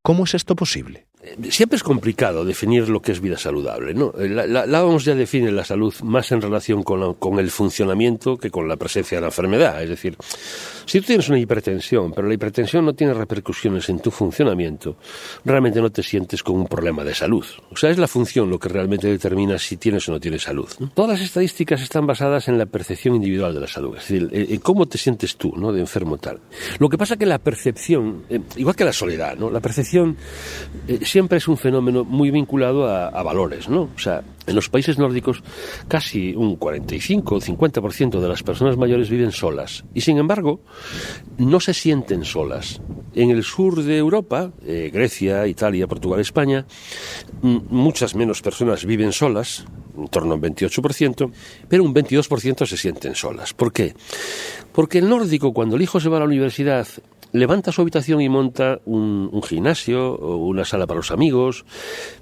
¿Cómo 0.03 0.25
es 0.25 0.33
esto 0.33 0.55
posible? 0.55 1.07
Siempre 1.49 1.77
es 1.77 1.83
complicado 1.83 2.43
definir 2.43 2.89
lo 2.89 3.01
que 3.01 3.13
es 3.13 3.21
vida 3.21 3.37
saludable. 3.37 3.93
¿no? 3.93 4.13
La, 4.17 4.45
la, 4.45 4.65
la 4.65 4.85
OMS 4.85 5.05
ya 5.05 5.15
define 5.15 5.51
la 5.51 5.63
salud 5.63 5.93
más 6.03 6.31
en 6.31 6.41
relación 6.41 6.83
con, 6.83 6.99
la, 6.99 7.13
con, 7.13 7.39
el 7.39 7.49
funcionamiento 7.49 8.37
que 8.37 8.51
con 8.51 8.67
la 8.67 8.75
presencia 8.75 9.17
de 9.17 9.21
la 9.21 9.27
enfermedad. 9.27 9.81
Es 9.81 9.89
decir, 9.89 10.17
si 10.85 10.99
tú 10.99 11.07
tienes 11.07 11.29
una 11.29 11.39
hipertensión, 11.39 12.11
pero 12.13 12.27
la 12.27 12.33
hipertensión 12.33 12.85
no 12.85 12.93
tiene 12.93 13.13
repercusiones 13.13 13.89
en 13.89 13.99
tu 13.99 14.11
funcionamiento, 14.11 14.97
realmente 15.45 15.81
no 15.81 15.91
te 15.91 16.03
sientes 16.03 16.43
con 16.43 16.55
un 16.55 16.67
problema 16.67 17.03
de 17.03 17.13
salud. 17.13 17.45
O 17.71 17.77
sea, 17.77 17.89
es 17.89 17.97
la 17.97 18.07
función 18.07 18.49
lo 18.49 18.59
que 18.59 18.69
realmente 18.69 19.07
determina 19.07 19.57
si 19.57 19.77
tienes 19.77 20.07
o 20.09 20.11
no 20.11 20.19
tienes 20.19 20.43
salud. 20.43 20.67
Todas 20.93 21.19
las 21.19 21.21
estadísticas 21.21 21.81
están 21.81 22.05
basadas 22.05 22.47
en 22.47 22.57
la 22.57 22.65
percepción 22.65 23.15
individual 23.15 23.53
de 23.53 23.59
la 23.59 23.67
salud, 23.67 23.95
es 23.97 24.07
decir, 24.07 24.29
en 24.31 24.59
cómo 24.59 24.85
te 24.85 24.97
sientes 24.97 25.35
tú, 25.37 25.53
¿no? 25.55 25.71
de 25.71 25.79
enfermo 25.79 26.17
tal. 26.17 26.39
Lo 26.79 26.89
que 26.89 26.97
pasa 26.97 27.17
que 27.17 27.25
la 27.25 27.39
percepción, 27.39 28.23
eh, 28.29 28.39
igual 28.57 28.75
que 28.75 28.85
la 28.85 28.93
soledad, 28.93 29.37
¿no? 29.37 29.49
la 29.49 29.59
percepción 29.59 30.17
eh, 30.87 30.99
siempre 31.03 31.37
es 31.37 31.47
un 31.47 31.57
fenómeno 31.57 32.03
muy 32.03 32.31
vinculado 32.31 32.87
a, 32.87 33.07
a 33.07 33.23
valores, 33.23 33.69
¿no? 33.69 33.89
O 33.95 33.99
sea, 33.99 34.21
en 34.47 34.55
los 34.55 34.69
países 34.69 34.97
nórdicos 34.97 35.43
casi 35.87 36.35
un 36.35 36.55
45 36.55 37.35
o 37.35 37.41
50% 37.41 38.19
de 38.19 38.27
las 38.27 38.43
personas 38.43 38.77
mayores 38.77 39.09
viven 39.09 39.31
solas 39.31 39.83
y 39.93 40.01
sin 40.01 40.17
embargo 40.17 40.61
no 41.37 41.59
se 41.59 41.73
sienten 41.73 42.25
solas. 42.25 42.81
En 43.15 43.29
el 43.29 43.43
sur 43.43 43.83
de 43.83 43.97
Europa, 43.97 44.51
eh, 44.65 44.89
Grecia, 44.91 45.45
Italia, 45.47 45.87
Portugal, 45.87 46.19
España, 46.19 46.65
muchas 47.41 48.15
menos 48.15 48.41
personas 48.41 48.85
viven 48.85 49.11
solas, 49.13 49.65
en 49.95 50.07
torno 50.07 50.33
a 50.33 50.35
un 50.35 50.41
28%, 50.41 51.31
pero 51.69 51.83
un 51.83 51.93
22% 51.93 52.65
se 52.65 52.77
sienten 52.77 53.13
solas. 53.13 53.53
¿Por 53.53 53.71
qué? 53.71 53.93
Porque 54.71 54.97
el 54.97 55.09
nórdico 55.09 55.53
cuando 55.53 55.75
el 55.75 55.83
hijo 55.83 55.99
se 55.99 56.09
va 56.09 56.17
a 56.17 56.19
la 56.21 56.25
universidad 56.25 56.87
levanta 57.33 57.71
su 57.71 57.81
habitación 57.81 58.21
y 58.21 58.29
monta 58.29 58.79
un, 58.85 59.29
un, 59.31 59.43
gimnasio 59.43 60.13
o 60.13 60.37
una 60.37 60.63
sala 60.63 60.87
para 60.87 60.99
los 60.99 61.11
amigos. 61.11 61.65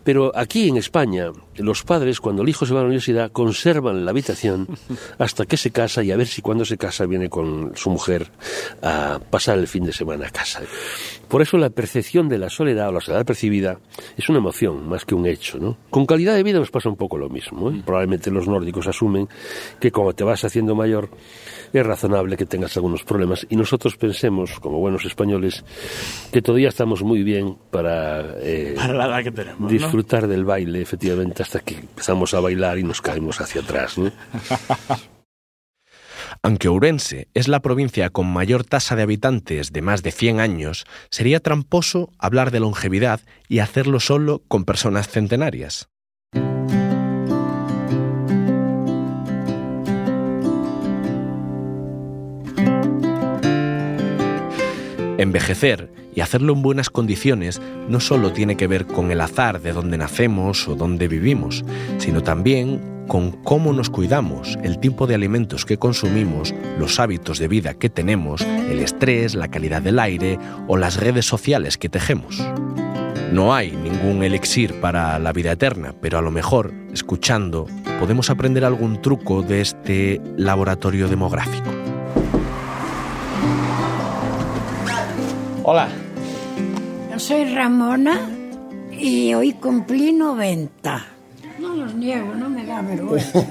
Pero 0.03 0.32
aquí 0.36 0.70
en 0.70 0.77
España, 0.77 1.32
los 1.58 1.84
padres, 1.84 2.20
cuando 2.20 2.41
el 2.41 2.50
hijo 2.50 2.65
se 2.65 2.74
va 2.74 2.80
a 2.80 2.84
la 2.84 2.88
universidad, 2.88 3.32
conservan 3.32 4.06
la 4.06 4.12
habitación 4.12 4.68
hasta 5.20 5.46
que 5.46 5.58
se 5.58 5.72
casa 5.72 6.01
y 6.03 6.12
a 6.12 6.18
ver 6.18 6.27
si 6.27 6.41
cuando 6.41 6.65
se 6.65 6.77
casa 6.77 7.06
viene 7.06 7.30
con 7.30 7.74
su 7.75 7.89
mujer 7.89 8.32
a 8.82 9.20
pasar 9.30 9.60
el 9.60 9.68
fin 9.68 9.84
de 9.84 9.94
semana 9.94 10.27
a 10.27 10.32
casa. 10.32 10.62
Por 11.31 11.41
eso 11.41 11.57
la 11.57 11.69
percepción 11.69 12.27
de 12.27 12.38
la 12.38 12.50
soledad 12.50 12.89
o 12.89 12.91
la 12.91 13.00
soledad 13.00 13.25
percibida 13.25 13.79
es 14.17 14.27
una 14.27 14.39
emoción 14.39 14.89
más 14.89 15.05
que 15.05 15.15
un 15.15 15.25
hecho. 15.25 15.59
¿no? 15.59 15.77
Con 15.89 16.05
calidad 16.05 16.35
de 16.35 16.43
vida 16.43 16.59
nos 16.59 16.71
pasa 16.71 16.89
un 16.89 16.97
poco 16.97 17.17
lo 17.17 17.29
mismo. 17.29 17.71
¿eh? 17.71 17.81
Probablemente 17.85 18.29
los 18.29 18.50
nórdicos 18.50 18.85
asumen 18.88 19.29
que 19.79 19.91
como 19.91 20.11
te 20.11 20.25
vas 20.25 20.43
haciendo 20.43 20.75
mayor 20.75 21.09
es 21.71 21.85
razonable 21.85 22.35
que 22.35 22.45
tengas 22.45 22.75
algunos 22.75 23.05
problemas 23.05 23.47
y 23.50 23.55
nosotros 23.55 23.95
pensemos, 23.95 24.59
como 24.59 24.79
buenos 24.79 25.05
españoles, 25.05 25.63
que 26.33 26.41
todavía 26.41 26.67
estamos 26.67 27.01
muy 27.01 27.23
bien 27.23 27.55
para, 27.71 28.35
eh, 28.41 28.73
para 28.75 28.93
la 28.93 29.05
edad 29.05 29.23
que 29.23 29.31
tenemos, 29.31 29.71
disfrutar 29.71 30.23
¿no? 30.23 30.27
del 30.27 30.43
baile, 30.43 30.81
efectivamente, 30.81 31.43
hasta 31.43 31.61
que 31.61 31.75
empezamos 31.75 32.33
a 32.33 32.41
bailar 32.41 32.77
y 32.77 32.83
nos 32.83 33.01
caemos 33.01 33.39
hacia 33.39 33.61
atrás. 33.61 33.97
¿no? 33.97 34.11
Aunque 36.43 36.69
Ourense 36.69 37.27
es 37.36 37.48
la 37.48 37.60
provincia 37.60 38.10
con 38.10 38.25
mayor 38.25 38.63
tasa 38.63 38.95
de 38.95 39.03
habitantes 39.03 39.71
de 39.71 39.83
más 39.83 40.01
de 40.01 40.12
100 40.12 40.39
años, 40.39 40.86
sería 41.12 41.39
tramposo 41.39 42.10
hablar 42.17 42.50
de 42.50 42.60
longevidad 42.60 43.21
y 43.48 43.60
hacerlo 43.60 44.00
solo 44.00 44.41
con 44.48 44.65
personas 44.65 45.07
centenarias. 45.07 45.88
Envejecer 55.19 56.00
y 56.13 56.22
hacerlo 56.22 56.53
en 56.53 56.62
buenas 56.62 56.89
condiciones 56.89 57.62
no 57.89 58.00
solo 58.00 58.32
tiene 58.32 58.58
que 58.58 58.68
ver 58.68 58.86
con 58.86 59.12
el 59.12 59.22
azar 59.22 59.62
de 59.62 59.74
dónde 59.74 59.98
nacemos 59.98 60.68
o 60.68 60.75
dónde 60.75 61.08
vivimos, 61.08 61.63
sino 61.98 62.22
también 62.22 62.82
con 63.08 63.32
cómo 63.32 63.74
nos 63.74 63.89
cuidamos, 63.89 64.58
el 64.63 64.80
tipo 64.80 65.06
de 65.08 65.15
alimentos 65.15 65.65
que 65.65 65.77
consumimos, 65.77 66.53
los 66.80 67.00
hábitos 67.00 67.39
de 67.39 67.48
vida 67.48 67.74
que 67.74 67.89
tenemos, 67.89 68.41
el 68.41 68.80
estrés, 68.80 69.36
la 69.36 69.50
calidad 69.50 69.82
del 69.82 70.00
aire 70.00 70.39
o 70.68 70.77
las 70.77 70.98
redes 70.98 71.25
sociales 71.25 71.77
que 71.77 71.89
tejemos. 71.89 72.41
No 73.34 73.53
hay 73.53 73.72
ningún 73.72 74.24
elixir 74.24 74.80
para 74.82 75.18
la 75.20 75.34
vida 75.34 75.53
eterna, 75.53 75.94
pero 76.01 76.18
a 76.18 76.22
lo 76.22 76.32
mejor, 76.32 76.74
escuchando, 76.94 77.65
podemos 78.00 78.30
aprender 78.30 78.65
algún 78.65 79.01
truco 79.01 79.41
de 79.41 79.62
este 79.62 80.22
laboratorio 80.38 81.08
demográfico. 81.08 81.70
Hola. 85.63 86.00
Yo 87.22 87.28
soy 87.28 87.54
Ramona 87.54 88.20
y 88.92 89.32
hoy 89.36 89.54
cumplí 89.54 90.12
90. 90.12 91.06
No 91.60 91.75
los 91.75 91.94
niego, 91.94 92.34
no 92.34 92.50
me 92.50 92.66
da 92.66 92.82
vergüenza. 92.82 93.46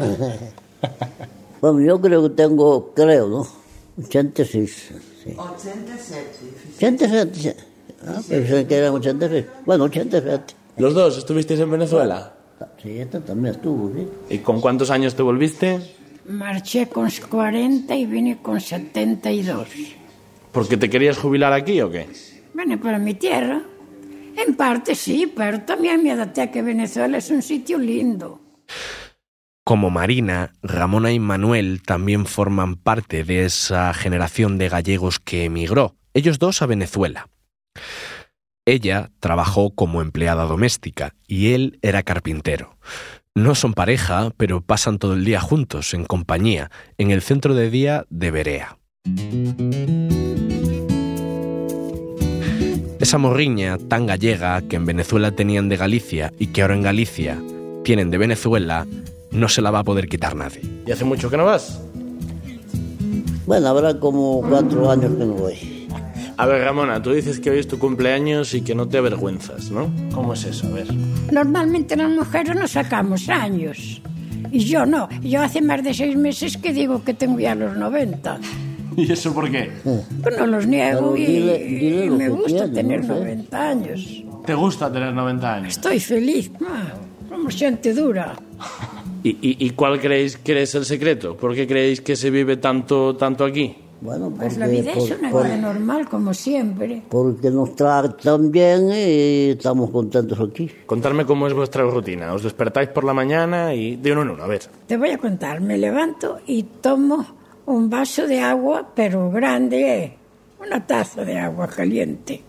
bueno, 1.61 1.81
yo 1.81 2.01
creo 2.01 2.25
que 2.25 2.31
tengo, 2.31 2.93
creo, 2.93 3.29
¿no? 3.29 3.47
86. 4.05 4.91
Sí. 5.23 5.35
87. 5.37 6.31
87. 6.79 7.57
Ah, 8.09 8.21
pensé 8.29 8.67
que 8.67 8.75
eran 8.75 8.95
86. 8.95 9.47
Bueno, 9.65 9.85
87. 9.85 10.55
¿Los 10.79 10.93
dos 10.93 11.19
estuvisteis 11.19 11.61
en 11.61 11.71
Venezuela? 11.71 12.35
Sí, 12.83 12.99
esta 12.99 13.21
también 13.21 13.55
estuvo, 13.55 13.93
sí. 13.95 14.09
¿Y 14.31 14.39
con 14.39 14.61
cuántos 14.61 14.91
años 14.91 15.15
te 15.15 15.23
volviste? 15.23 15.79
Marché 16.25 16.89
con 16.89 17.09
40 17.09 17.95
y 17.95 18.05
vine 18.05 18.43
con 18.43 18.61
72. 18.61 19.69
¿Porque 20.51 20.77
te 20.77 20.91
querías 20.91 21.19
jubilar 21.19 21.53
aquí 21.53 21.81
o 21.81 21.89
qué? 21.89 22.09
Vine 22.61 22.77
para 22.77 22.99
mi 22.99 23.15
tierra. 23.15 23.63
En 24.37 24.55
parte 24.55 24.95
sí, 24.95 25.33
pero 25.35 25.63
también 25.63 26.03
me 26.03 26.51
que 26.51 26.61
Venezuela 26.61 27.17
es 27.17 27.31
un 27.31 27.41
sitio 27.41 27.79
lindo. 27.79 28.39
Como 29.65 29.89
Marina, 29.89 30.53
Ramona 30.63 31.11
y 31.11 31.19
Manuel 31.19 31.81
también 31.83 32.27
forman 32.27 32.77
parte 32.77 33.25
de 33.25 33.47
esa 33.47 33.95
generación 33.95 34.59
de 34.59 34.69
gallegos 34.69 35.21
que 35.21 35.45
emigró, 35.45 35.97
ellos 36.13 36.39
dos 36.39 36.61
a 36.61 36.67
Venezuela. 36.67 37.29
Ella 38.67 39.11
trabajó 39.21 39.75
como 39.75 40.03
empleada 40.03 40.45
doméstica 40.45 41.15
y 41.27 41.55
él 41.55 41.79
era 41.81 42.03
carpintero. 42.03 42.77
No 43.35 43.55
son 43.55 43.73
pareja, 43.73 44.33
pero 44.37 44.61
pasan 44.61 44.99
todo 44.99 45.15
el 45.15 45.25
día 45.25 45.41
juntos, 45.41 45.95
en 45.95 46.05
compañía, 46.05 46.71
en 46.99 47.11
el 47.11 47.23
centro 47.23 47.55
de 47.55 47.71
día 47.71 48.05
de 48.11 48.31
Berea. 48.31 48.77
Esa 53.01 53.17
morriña 53.17 53.79
tan 53.79 54.05
gallega 54.05 54.61
que 54.61 54.77
en 54.77 54.85
Venezuela 54.85 55.31
tenían 55.31 55.71
de 55.71 55.79
Galicia 55.79 56.35
y 56.39 56.49
que 56.49 56.61
ahora 56.61 56.75
en 56.75 56.83
Galicia 56.83 57.43
tienen 57.83 58.11
de 58.11 58.19
Venezuela 58.19 58.87
no 59.31 59.49
se 59.49 59.63
la 59.63 59.71
va 59.71 59.79
a 59.79 59.85
poder 59.85 60.07
quitar 60.07 60.37
nadie. 60.37 60.61
¿Y 60.87 60.93
hace 60.93 61.07
mucho 61.07 61.31
que 61.31 61.39
no 61.39 61.47
vas? 61.47 61.81
Bueno, 63.47 63.69
habrá 63.69 63.99
como 63.99 64.43
cuatro 64.47 64.91
años 64.91 65.13
que 65.17 65.25
no 65.25 65.33
voy. 65.33 65.89
A 66.37 66.45
ver, 66.45 66.63
Ramona, 66.63 67.01
tú 67.01 67.13
dices 67.13 67.41
que 67.41 67.49
hoy 67.49 67.61
es 67.61 67.69
tu 67.69 67.79
cumpleaños 67.79 68.53
y 68.53 68.61
que 68.61 68.75
no 68.75 68.87
te 68.87 68.99
avergüenzas, 68.99 69.71
¿no? 69.71 69.91
¿Cómo 70.13 70.35
es 70.35 70.45
eso? 70.45 70.67
A 70.67 70.71
ver. 70.71 70.95
Normalmente 71.33 71.97
las 71.97 72.11
mujeres 72.11 72.55
nos 72.55 72.73
sacamos 72.73 73.31
años. 73.31 74.03
Y 74.53 74.59
yo 74.61 74.85
no. 74.85 75.09
Yo 75.23 75.41
hace 75.41 75.63
más 75.63 75.83
de 75.83 75.95
seis 75.95 76.17
meses 76.17 76.59
que 76.59 76.75
digo 76.75 77.03
que 77.03 77.15
tengo 77.15 77.41
ya 77.41 77.55
los 77.55 77.79
90. 77.79 78.39
¿Y 78.97 79.11
eso 79.13 79.33
por 79.35 79.51
qué? 79.51 79.71
Pues 80.23 80.39
no 80.39 80.47
los 80.47 80.67
niego 80.67 81.17
y, 81.17 81.27
dile- 81.27 81.59
dile 81.65 82.05
y 82.07 82.11
me 82.11 82.29
gusta 82.29 82.47
tiene, 82.65 82.69
tener 82.75 83.01
no 83.05 83.15
sé. 83.15 83.21
90 83.21 83.69
años. 83.69 84.25
¿Te 84.47 84.55
gusta 84.55 84.93
tener 84.93 85.13
90 85.15 85.55
años? 85.55 85.69
Estoy 85.77 86.01
feliz, 86.01 86.51
ma, 86.61 86.93
como 87.29 87.49
gente 87.51 87.93
dura. 87.95 88.35
¿Y, 89.23 89.31
y, 89.31 89.67
y 89.67 89.71
cuál 89.71 90.01
creéis 90.01 90.37
que 90.39 90.63
es 90.63 90.75
el 90.75 90.85
secreto? 90.87 91.37
¿Por 91.37 91.55
qué 91.55 91.67
creéis 91.67 92.01
que 92.01 92.17
se 92.17 92.31
vive 92.31 92.57
tanto, 92.57 93.15
tanto 93.17 93.45
aquí? 93.45 93.77
Bueno, 94.01 94.31
Pues 94.35 94.57
la 94.57 94.67
vida 94.67 94.95
por- 94.95 95.03
es 95.13 95.19
una 95.19 95.31
por- 95.31 95.45
vida 95.45 95.57
normal, 95.59 96.09
como 96.09 96.33
siempre. 96.33 97.03
porque 97.11 97.51
nos 97.51 97.77
tratan 97.77 98.51
bien 98.51 98.89
y 98.89 99.51
estamos 99.51 99.91
contentos 99.91 100.41
aquí. 100.41 100.71
Contarme 100.87 101.27
cómo 101.27 101.47
es 101.47 101.53
vuestra 101.53 101.83
rutina. 101.85 102.33
Os 102.33 102.43
despertáis 102.43 102.89
por 102.89 103.05
la 103.05 103.13
mañana 103.13 103.75
y 103.75 103.97
de 103.97 104.13
uno 104.13 104.23
en 104.23 104.31
uno, 104.31 104.43
a 104.43 104.47
ver. 104.47 104.63
Te 104.87 104.97
voy 104.97 105.11
a 105.11 105.19
contar, 105.19 105.61
me 105.61 105.77
levanto 105.77 106.39
y 106.47 106.63
tomo 106.63 107.27
un 107.67 107.91
vaso 107.91 108.27
de 108.27 108.41
agua, 108.41 108.93
pero 108.95 109.31
grande, 109.31 110.13
una 110.61 110.87
taza 110.87 111.25
de 111.25 111.39
agua 111.39 111.67
caliente, 111.69 112.43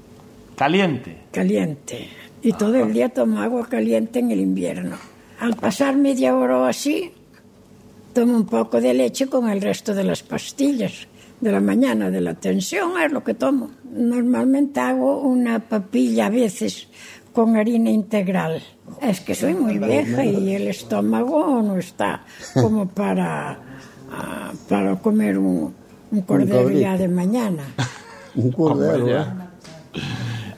Caliente. 0.56 1.18
caliente. 1.32 2.08
Y 2.42 2.54
todo 2.54 2.76
el 2.84 2.94
día 2.94 3.10
tomo 3.10 3.40
agua 3.40 3.68
caliente 3.68 4.20
en 4.20 4.32
el 4.32 4.40
invierno. 4.40 4.98
Al 5.40 5.56
pasar 5.56 5.96
media 5.96 6.36
hora 6.36 6.58
o 6.60 6.64
así, 6.66 7.12
tomo 8.14 8.36
un 8.36 8.46
poco 8.46 8.82
de 8.82 8.94
leche 8.94 9.28
con 9.28 9.50
el 9.50 9.62
resto 9.62 9.94
de 9.94 10.04
las 10.04 10.24
pastillas 10.24 11.08
de 11.40 11.52
la 11.52 11.60
mañana, 11.60 12.12
de 12.12 12.22
la 12.22 12.36
tensión, 12.36 12.92
es 13.04 13.12
lo 13.12 13.24
que 13.24 13.34
tomo. 13.34 13.72
Normalmente 13.92 14.80
hago 14.80 15.22
una 15.22 15.60
papilla 15.60 16.28
a 16.28 16.30
veces 16.30 16.88
con 17.34 17.56
harina 17.58 17.90
integral. 17.90 18.62
Es 19.02 19.22
que 19.22 19.34
soy 19.34 19.54
muy 19.56 19.80
vieja 19.80 20.24
y 20.24 20.54
el 20.54 20.68
estómago 20.68 21.62
no 21.62 21.78
está 21.78 22.24
como 22.54 22.88
para, 22.88 23.60
ah, 24.12 24.52
para 24.70 24.96
comer 24.98 25.38
un, 25.38 25.74
un 26.12 26.22
cordero 26.22 26.70
ya 26.70 26.98
de 26.98 27.08
mañana. 27.08 27.64
Un 28.36 28.52
cordero, 28.52 29.08
¿eh? 29.08 29.12
ya. 29.12 29.52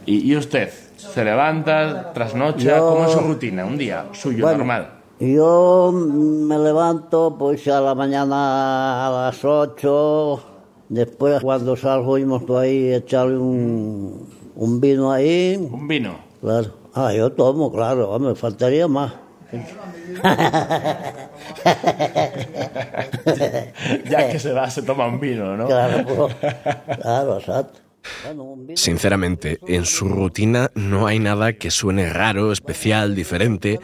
¿Y, 0.05 0.31
y 0.31 0.36
usted? 0.38 0.69
¿Se 0.95 1.24
levanta, 1.25 2.13
trasnocha? 2.13 2.77
Yo- 2.77 2.88
¿Cómo 2.89 3.05
es 3.05 3.12
su 3.13 3.19
rutina? 3.19 3.65
Un 3.65 3.77
día 3.79 4.05
suyo, 4.12 4.43
Bueno, 4.43 4.60
normal. 4.60 4.89
Yo 5.19 5.91
me 5.93 6.57
levanto 6.60 7.36
pues 7.38 7.67
a 7.67 7.79
la 7.81 7.93
mañana 7.95 9.07
a 9.07 9.12
las 9.25 9.43
8, 9.45 10.43
después 10.89 11.41
cuando 11.41 11.75
salgo 11.75 12.17
íbamos 12.17 12.43
por 12.43 12.62
ahí 12.63 12.91
a 12.91 12.98
echarle 12.98 13.38
un, 13.38 14.27
un 14.55 14.81
vino 14.81 15.12
ahí, 15.12 15.55
Un 15.72 15.88
vino. 15.88 16.15
claro. 16.41 16.72
Ah, 16.93 17.12
yo 17.13 17.31
tomo, 17.31 17.72
claro, 17.72 18.17
me 18.19 18.36
faltaría 18.36 18.88
más. 18.88 19.13
ya 24.09 24.29
que 24.31 24.39
se 24.39 24.51
va, 24.51 24.69
se 24.69 24.81
toma 24.81 25.07
un 25.07 25.19
vino, 25.19 25.55
¿no? 25.55 25.67
Claro, 25.67 26.05
pues, 26.05 26.35
claro, 27.01 27.37
exacto. 27.37 27.79
Sinceramente, 28.75 29.59
en 29.67 29.85
su 29.85 30.09
rutina 30.09 30.71
no 30.75 31.07
hay 31.07 31.19
nada 31.19 31.53
que 31.53 31.71
suene 31.71 32.11
raro, 32.11 32.51
especial, 32.51 33.15
diferente. 33.15 33.79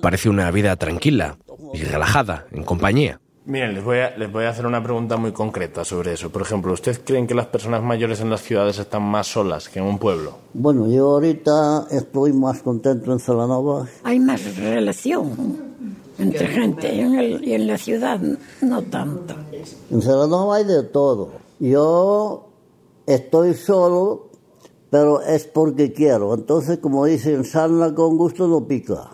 Parece 0.00 0.30
una 0.30 0.50
vida 0.50 0.76
tranquila 0.76 1.36
y 1.74 1.82
relajada, 1.84 2.46
en 2.52 2.64
compañía. 2.64 3.20
Miren, 3.46 3.74
les 3.74 3.82
voy, 3.82 3.98
a, 3.98 4.16
les 4.16 4.30
voy 4.30 4.44
a 4.44 4.50
hacer 4.50 4.66
una 4.66 4.82
pregunta 4.82 5.16
muy 5.16 5.32
concreta 5.32 5.84
sobre 5.84 6.12
eso. 6.12 6.30
Por 6.30 6.42
ejemplo, 6.42 6.72
¿ustedes 6.72 7.00
creen 7.04 7.26
que 7.26 7.34
las 7.34 7.46
personas 7.46 7.82
mayores 7.82 8.20
en 8.20 8.30
las 8.30 8.42
ciudades 8.42 8.78
están 8.78 9.02
más 9.02 9.26
solas 9.26 9.68
que 9.68 9.78
en 9.78 9.86
un 9.86 9.98
pueblo? 9.98 10.38
Bueno, 10.52 10.88
yo 10.88 11.10
ahorita 11.12 11.86
estoy 11.90 12.32
más 12.32 12.62
contento 12.62 13.12
en 13.12 13.18
Celanova. 13.18 13.88
Hay 14.04 14.20
más 14.20 14.56
relación 14.56 15.70
entre 16.20 16.46
gente 16.46 16.94
y 16.94 17.00
en, 17.00 17.14
el- 17.18 17.44
y 17.48 17.54
en 17.54 17.66
la 17.66 17.78
ciudad 17.78 18.20
no 18.62 18.82
tanto. 18.82 19.34
En 19.90 20.02
Celanova 20.02 20.56
hay 20.56 20.64
de 20.64 20.82
todo. 20.84 21.30
Yo 21.58 22.46
estoy 23.06 23.54
solo, 23.54 24.28
pero 24.90 25.20
es 25.22 25.46
porque 25.46 25.92
quiero. 25.92 26.34
Entonces, 26.34 26.78
como 26.78 27.04
dicen, 27.06 27.44
sarna 27.44 27.94
con 27.94 28.16
gusto 28.16 28.46
no 28.48 28.66
pica. 28.66 29.10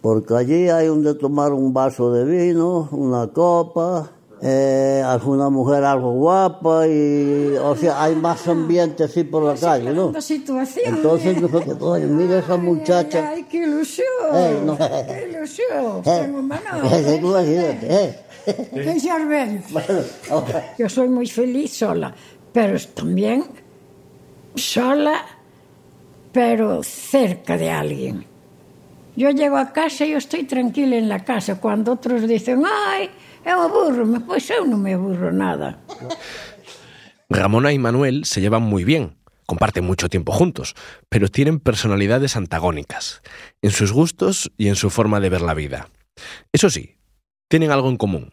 Porque 0.00 0.34
allí 0.34 0.68
hay 0.68 0.86
donde 0.86 1.14
tomar 1.14 1.52
un 1.52 1.72
vaso 1.74 2.12
de 2.12 2.24
vino, 2.24 2.88
una 2.92 3.28
copa, 3.32 4.10
eh, 4.40 5.02
alguna 5.04 5.50
mujer 5.50 5.84
algo 5.84 6.12
guapa 6.12 6.86
y, 6.86 7.54
o 7.60 7.74
sea, 7.76 8.02
hay 8.02 8.14
más 8.14 8.46
ambiente 8.46 9.04
así 9.04 9.24
por 9.24 9.42
la 9.42 9.54
calle, 9.54 9.92
¿no? 9.92 10.20
Situación. 10.20 10.96
Entonces, 10.96 11.40
no, 11.40 11.48
que, 11.48 11.72
oye, 11.80 12.06
mira 12.06 12.38
esa 12.38 12.56
muchacha. 12.56 13.30
Ay, 13.30 13.44
qué 13.50 13.58
ilusión. 13.58 14.06
Eh, 14.34 14.60
no. 14.64 14.78
Qué 14.78 15.28
ilusión. 15.30 16.02
Eh, 16.04 16.20
Tengo 16.22 16.38
eh, 16.38 17.16
imagínate, 17.20 18.04
eh. 18.04 18.18
¿Qué 18.72 19.00
saben? 19.00 19.64
Bueno, 19.70 20.00
ahora, 20.30 20.74
Yo 20.78 20.88
soy 20.88 21.08
muy 21.08 21.26
feliz 21.26 21.76
sola, 21.76 22.14
pero 22.52 22.78
también 22.94 23.44
sola, 24.54 25.24
pero 26.32 26.82
cerca 26.82 27.56
de 27.56 27.70
alguien. 27.70 28.24
Yo 29.16 29.30
llego 29.30 29.56
a 29.56 29.72
casa 29.72 30.06
y 30.06 30.12
yo 30.12 30.18
estoy 30.18 30.44
tranquila 30.44 30.96
en 30.96 31.08
la 31.08 31.24
casa. 31.24 31.60
Cuando 31.60 31.92
otros 31.92 32.28
dicen, 32.28 32.62
ay, 32.64 33.10
eu 33.48 33.62
aburro, 33.62 34.04
pues 34.26 34.50
eu 34.50 34.68
non 34.68 34.84
me 34.84 34.92
aburro 34.92 35.32
nada. 35.32 35.80
Ramona 37.30 37.72
y 37.72 37.78
Manuel 37.78 38.24
se 38.24 38.40
llevan 38.40 38.62
muy 38.62 38.84
bien, 38.84 39.16
comparten 39.46 39.84
mucho 39.84 40.08
tiempo 40.08 40.32
juntos, 40.32 40.74
pero 41.08 41.28
tienen 41.28 41.60
personalidades 41.60 42.36
antagónicas, 42.36 43.22
en 43.62 43.70
sus 43.70 43.92
gustos 43.92 44.52
y 44.56 44.68
en 44.68 44.76
su 44.76 44.90
forma 44.90 45.20
de 45.20 45.30
ver 45.30 45.40
la 45.40 45.54
vida. 45.54 45.88
Eso 46.52 46.68
sí, 46.68 46.98
tienen 47.48 47.70
algo 47.70 47.88
en 47.88 47.96
común, 47.96 48.32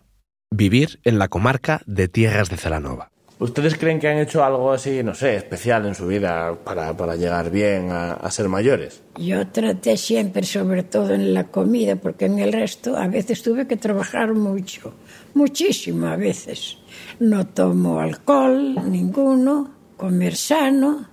vivir 0.51 0.99
en 1.04 1.19
la 1.19 1.30
comarca 1.30 1.82
de 1.86 2.08
Tierras 2.08 2.49
de 2.49 2.58
Celanova. 2.58 3.12
¿Ustedes 3.38 3.75
creen 3.75 3.99
que 3.99 4.08
han 4.08 4.17
hecho 4.17 4.45
algo 4.45 4.71
así, 4.71 5.04
no 5.04 5.13
sé, 5.13 5.36
especial 5.36 5.86
en 5.86 5.93
su 5.93 6.08
vida 6.08 6.56
para, 6.63 6.95
para 6.95 7.17
llegar 7.17 7.51
bien 7.51 7.91
a, 7.91 8.13
a 8.13 8.32
ser 8.32 8.47
mayores? 8.47 9.01
Yo 9.17 9.45
traté 9.47 9.97
siempre, 9.97 10.43
sobre 10.43 10.84
todo 10.84 11.13
en 11.13 11.34
la 11.34 11.43
comida, 11.45 11.97
porque 11.97 12.25
en 12.25 12.39
el 12.39 12.54
resto 12.54 12.95
a 12.95 13.08
veces 13.08 13.43
tuve 13.43 13.67
que 13.67 13.75
trabajar 13.75 14.34
mucho, 14.34 14.93
muchísimo 15.36 16.08
a 16.08 16.15
veces. 16.15 16.78
No 17.19 17.45
tomo 17.48 18.00
alcohol, 18.00 18.76
ninguno, 18.89 19.69
comer 19.98 20.36
sano. 20.36 21.06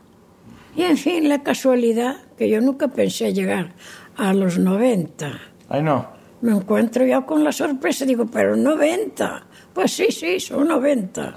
Y 0.75 0.83
en 0.83 0.97
fin, 0.97 1.29
la 1.29 1.43
casualidad 1.43 2.17
que 2.39 2.49
yo 2.49 2.61
nunca 2.63 2.89
pensé 2.89 3.35
llegar 3.35 3.75
a 4.17 4.33
los 4.33 4.59
90. 4.59 5.39
Ay, 5.69 5.83
no. 5.83 6.07
Me 6.41 6.53
encuentro 6.53 7.05
yo 7.07 7.25
con 7.27 7.45
la 7.45 7.53
sorpresa, 7.53 8.05
digo, 8.07 8.27
pero 8.27 8.57
90. 8.57 9.47
Pues 9.75 9.93
sí, 9.93 10.07
sí, 10.11 10.41
son 10.41 10.69
90. 10.69 11.35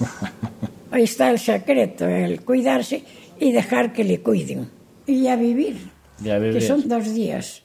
Ahí 0.92 1.04
está 1.04 1.30
el 1.30 1.38
secreto, 1.38 2.06
el 2.06 2.42
cuidarse 2.42 3.02
y 3.38 3.52
dejar 3.52 3.92
que 3.92 4.04
le 4.04 4.20
cuiden. 4.20 4.68
Y 5.06 5.22
ya 5.22 5.36
vivir 5.36 5.76
Ya 6.22 6.38
que 6.38 6.46
vivir. 6.48 6.62
son 6.62 6.88
dos 6.88 7.12
días. 7.14 7.62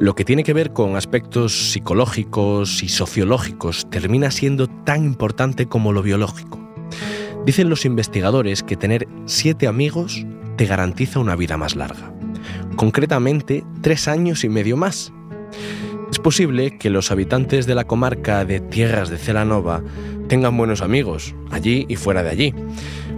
Lo 0.00 0.14
que 0.14 0.24
tiene 0.24 0.44
que 0.44 0.54
ver 0.54 0.72
con 0.72 0.96
aspectos 0.96 1.72
psicológicos 1.72 2.82
y 2.82 2.88
sociológicos 2.88 3.90
termina 3.90 4.30
siendo 4.30 4.66
tan 4.66 5.04
importante 5.04 5.66
como 5.66 5.92
lo 5.92 6.02
biológico. 6.02 6.58
Dicen 7.44 7.68
los 7.68 7.84
investigadores 7.84 8.62
que 8.62 8.78
tener 8.78 9.06
siete 9.26 9.66
amigos 9.66 10.24
te 10.56 10.64
garantiza 10.64 11.20
una 11.20 11.36
vida 11.36 11.58
más 11.58 11.76
larga. 11.76 12.14
Concretamente, 12.76 13.62
tres 13.82 14.08
años 14.08 14.42
y 14.42 14.48
medio 14.48 14.78
más. 14.78 15.12
Es 16.10 16.18
posible 16.18 16.78
que 16.78 16.88
los 16.88 17.10
habitantes 17.10 17.66
de 17.66 17.74
la 17.74 17.84
comarca 17.84 18.46
de 18.46 18.60
Tierras 18.60 19.10
de 19.10 19.18
Celanova 19.18 19.82
tengan 20.28 20.56
buenos 20.56 20.80
amigos, 20.80 21.34
allí 21.50 21.84
y 21.90 21.96
fuera 21.96 22.22
de 22.22 22.30
allí. 22.30 22.54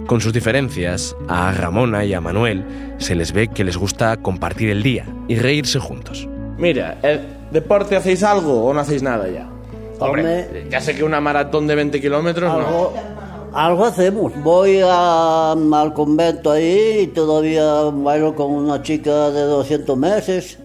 Con 0.05 0.19
sus 0.19 0.33
diferencias, 0.33 1.15
a 1.29 1.53
Ramona 1.53 2.03
y 2.03 2.13
a 2.13 2.19
Manuel 2.19 2.65
se 2.97 3.15
les 3.15 3.31
ve 3.31 3.47
que 3.47 3.63
les 3.63 3.77
gusta 3.77 4.17
compartir 4.17 4.69
el 4.69 4.83
día 4.83 5.05
y 5.29 5.37
reírse 5.37 5.79
juntos. 5.79 6.27
Mira, 6.63 6.97
¿el 7.03 7.19
deporte 7.51 7.95
hacéis 7.97 8.23
algo 8.23 8.65
o 8.65 8.73
no 8.73 8.79
hacéis 8.79 9.03
nada 9.03 9.27
ya? 9.29 9.49
Hombre, 9.99 10.45
Hombre. 10.45 10.67
ya 10.69 10.79
sé 10.81 10.95
que 10.95 11.03
una 11.03 11.19
maratón 11.19 11.67
de 11.67 11.75
20 11.75 11.99
kilómetros 12.01 12.49
no. 12.51 12.91
algo, 13.53 13.85
hacemos. 13.85 14.31
Voy 14.41 14.79
a- 14.83 15.51
al 15.51 15.93
convento 15.93 16.51
ahí 16.51 17.01
y 17.01 17.07
todavía 17.07 17.83
bailo 17.91 18.33
con 18.33 18.49
una 18.51 18.81
chica 18.81 19.29
de 19.29 19.41
200 19.41 19.97
meses. 19.97 20.57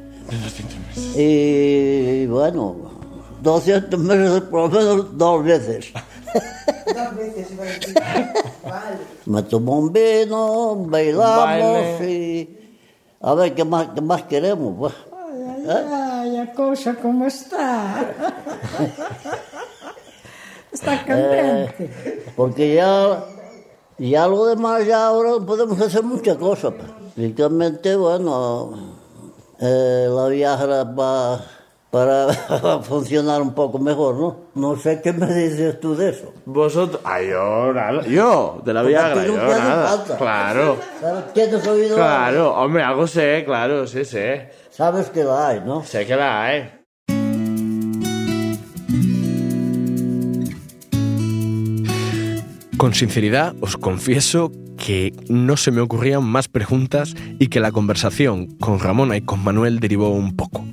Y 1.17 2.27
bueno, 2.27 2.77
200 3.43 3.99
meses 3.99 4.41
por 4.43 4.61
lo 4.73 4.79
menos 4.79 5.19
dos 5.19 5.45
veces. 5.45 5.93
Dos 6.87 7.17
veces, 7.17 7.57
vale. 8.65 8.99
Me 9.27 9.43
tomo 9.43 9.79
un 9.79 9.93
vino, 9.93 10.77
bailamos 10.87 11.45
Baile. 11.99 12.11
y... 12.13 12.59
A 13.21 13.35
ver, 13.35 13.55
¿qué 13.55 13.65
más, 13.65 13.89
qué 13.95 14.01
más 14.01 14.23
queremos? 14.25 14.75
Pues? 14.79 14.95
Ay, 15.69 15.85
ay, 15.93 16.37
a 16.39 16.53
cosa 16.53 16.95
como 16.95 17.27
está. 17.27 18.01
está 20.73 20.99
contente. 21.05 22.25
Porque 22.37 22.75
ya, 22.75 23.25
ya 23.99 24.27
lo 24.27 24.47
demás, 24.47 24.87
ya 24.87 25.07
ahora 25.07 25.45
podemos 25.45 25.81
hacer 25.81 26.03
muchas 26.03 26.37
cosas. 26.37 26.75
pues. 26.75 26.89
Literalmente, 27.17 27.97
bueno, 27.97 28.97
eh, 29.61 30.07
la 30.09 30.29
viajera 30.29 30.85
va 30.85 31.41
para 31.91 32.33
funcionar 32.83 33.41
un 33.41 33.55
poco 33.55 33.79
mejor, 33.79 34.15
¿no? 34.17 34.37
No 34.55 34.77
sé 34.77 35.01
qué 35.03 35.13
me 35.13 35.27
dices 35.27 35.81
tú 35.81 35.97
de 35.97 36.11
eso. 36.11 36.33
Vosotros. 36.45 37.01
Ay, 37.05 37.29
yo 37.31 37.73
nada. 37.73 38.03
Yo, 38.07 38.61
de 38.65 38.75
la 38.75 38.83
Viagra, 38.83 39.25
yo 39.25 39.37
nada. 39.37 39.89
falta. 39.89 40.17
Claro. 40.19 40.77
¿Sabes 41.01 41.25
qué 41.35 41.47
te 41.47 41.57
has 41.57 41.67
oído? 41.67 41.97
Claro, 41.97 42.55
hombre, 42.55 42.83
algo 42.83 43.07
sé, 43.07 43.43
claro, 43.45 43.87
sí, 43.87 44.05
sé. 44.05 44.51
Sabes 44.79 45.11
que 45.11 45.25
la 45.25 45.49
hay, 45.49 45.61
¿no? 45.67 45.83
Sé 45.83 46.07
que 46.07 46.15
la 46.15 46.47
hay. 46.47 46.71
Con 52.77 52.95
sinceridad 52.95 53.57
os 53.61 53.77
confieso 53.77 54.53
que 54.77 55.13
no 55.29 55.57
se 55.57 55.73
me 55.73 55.81
ocurrían 55.81 56.23
más 56.23 56.47
preguntas 56.47 57.17
y 57.41 57.49
que 57.49 57.59
la 57.59 57.73
conversación 57.73 58.47
con 58.59 58.79
Ramona 58.79 59.17
y 59.17 59.23
con 59.23 59.43
Manuel 59.43 59.81
derivó 59.81 60.11
un 60.11 60.37
poco. 60.37 60.65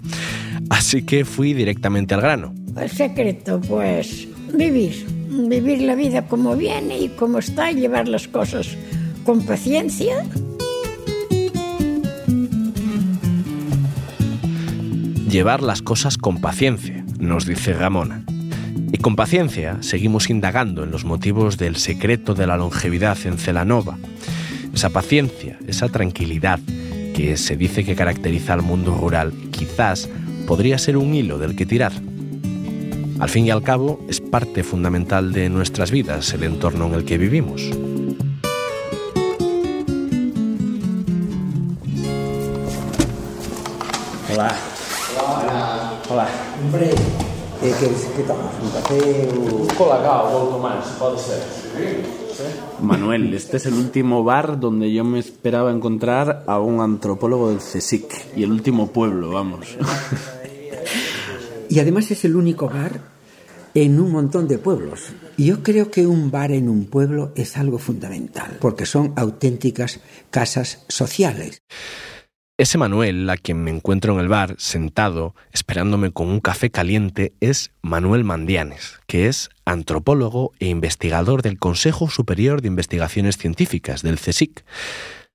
Así 0.70 1.04
que 1.04 1.26
fui 1.26 1.56
directamente 1.56 2.13
al 2.13 2.22
grano. 2.22 2.54
El 2.78 2.91
secreto, 2.91 3.60
pues, 3.60 4.28
vivir. 4.54 5.04
Vivir 5.32 5.82
la 5.82 5.96
vida 5.96 6.28
como 6.28 6.56
viene 6.56 7.00
y 7.00 7.10
como 7.10 7.39
está, 7.39 7.72
y 7.72 7.78
llevar 7.78 8.08
las 8.08 8.28
cosas 8.28 8.68
con 9.26 9.44
paciencia. 9.48 10.24
Llevar 15.36 15.62
las 15.62 15.82
cosas 15.82 16.17
con 16.17 16.39
paciencia, 16.39 17.04
nos 17.19 17.45
dice 17.45 17.74
Ramona. 17.74 18.24
Y 18.93 19.00
con 19.00 19.17
paciencia 19.17 19.76
seguimos 19.82 20.30
indagando 20.30 20.82
en 20.82 20.91
los 20.91 21.04
motivos 21.04 21.58
del 21.58 21.76
secreto 21.76 22.36
de 22.36 22.48
la 22.48 22.56
longevidad 22.56 23.17
en 23.26 23.38
Celanova. 23.38 23.98
Esa 24.74 24.91
paciencia, 24.91 25.60
esa 25.67 25.89
tranquilidad 25.89 26.62
que 27.13 27.36
se 27.36 27.58
dice 27.58 27.84
que 27.84 27.98
caracteriza 27.98 28.54
al 28.54 28.62
mundo 28.62 28.95
rural, 28.95 29.34
quizás 29.52 30.08
podría 30.48 30.78
ser 30.78 30.95
un 30.95 31.13
hilo 31.13 31.38
del 31.38 31.58
que 31.58 31.65
tirar. 31.65 31.91
Al 33.19 33.28
fin 33.28 33.45
y 33.45 33.52
al 33.52 33.62
cabo, 33.62 34.06
es 34.08 34.21
parte 34.21 34.63
fundamental 34.63 35.34
de 35.34 35.50
nuestras 35.50 35.91
vidas 35.91 36.34
el 36.34 36.43
entorno 36.43 36.88
en 36.88 36.93
el 36.93 37.04
que 37.04 37.17
vivimos. 37.17 37.62
Hola. 44.34 44.74
Hombre, 46.65 46.89
eh, 46.89 47.73
¿qué, 47.80 47.91
qué 48.17 48.23
tomas? 48.23 48.51
¿Un 48.60 48.69
café 48.71 49.30
o...? 49.38 49.67
Colacao, 49.78 50.39
volto 50.39 50.60
más, 50.60 50.88
puede 50.97 51.19
ser. 51.19 51.43
Manuel, 52.82 53.32
este 53.36 53.58
es 53.58 53.67
el 53.67 53.75
último 53.75 54.23
bar 54.23 54.60
donde 54.60 54.91
yo 54.91 55.04
me 55.04 55.19
esperaba 55.19 55.71
encontrar 55.71 56.43
a 56.47 56.60
un 56.60 56.82
antropólogo 56.82 57.49
del 57.49 57.60
CSIC. 57.60 58.36
Y 58.36 58.43
el 58.43 58.51
último 58.51 58.88
pueblo, 58.88 59.30
vamos. 59.30 59.78
Y 61.69 61.80
además 61.80 62.10
es 62.10 62.25
el 62.25 62.36
único 62.36 62.67
bar 62.67 62.99
en 63.75 63.99
un 63.99 64.12
montón 64.12 64.47
de 64.47 64.58
pueblos. 64.58 65.13
Y 65.38 65.45
yo 65.45 65.62
creo 65.62 65.91
que 65.91 66.08
un 66.08 66.32
bar 66.32 66.51
en 66.51 66.67
un 66.67 66.86
pueblo 66.86 67.32
es 67.36 67.58
algo 67.58 67.78
fundamental, 67.78 68.58
porque 68.60 68.88
son 68.88 69.13
auténticas 69.15 69.99
casas 70.32 70.84
sociales. 70.88 71.62
Ese 72.58 72.78
Manuel, 72.78 73.30
a 73.30 73.36
quien 73.36 73.62
me 73.65 73.70
encuentro 73.70 74.13
en 74.13 74.22
el 74.22 74.30
bar, 74.30 74.56
sentado, 74.58 75.36
esperándome 75.52 76.12
con 76.12 76.30
un 76.30 76.39
café 76.39 76.72
caliente, 76.72 77.34
es 77.41 77.74
Manuel 77.82 78.24
Mandianes, 78.24 79.02
que 79.08 79.28
es 79.28 79.50
antropólogo 79.65 80.54
e 80.60 80.68
investigador 80.68 81.41
del 81.41 81.60
Consejo 81.60 82.10
Superior 82.10 82.62
de 82.62 82.70
Investigaciones 82.70 83.38
Científicas, 83.38 84.04
del 84.04 84.18
CSIC. 84.18 84.63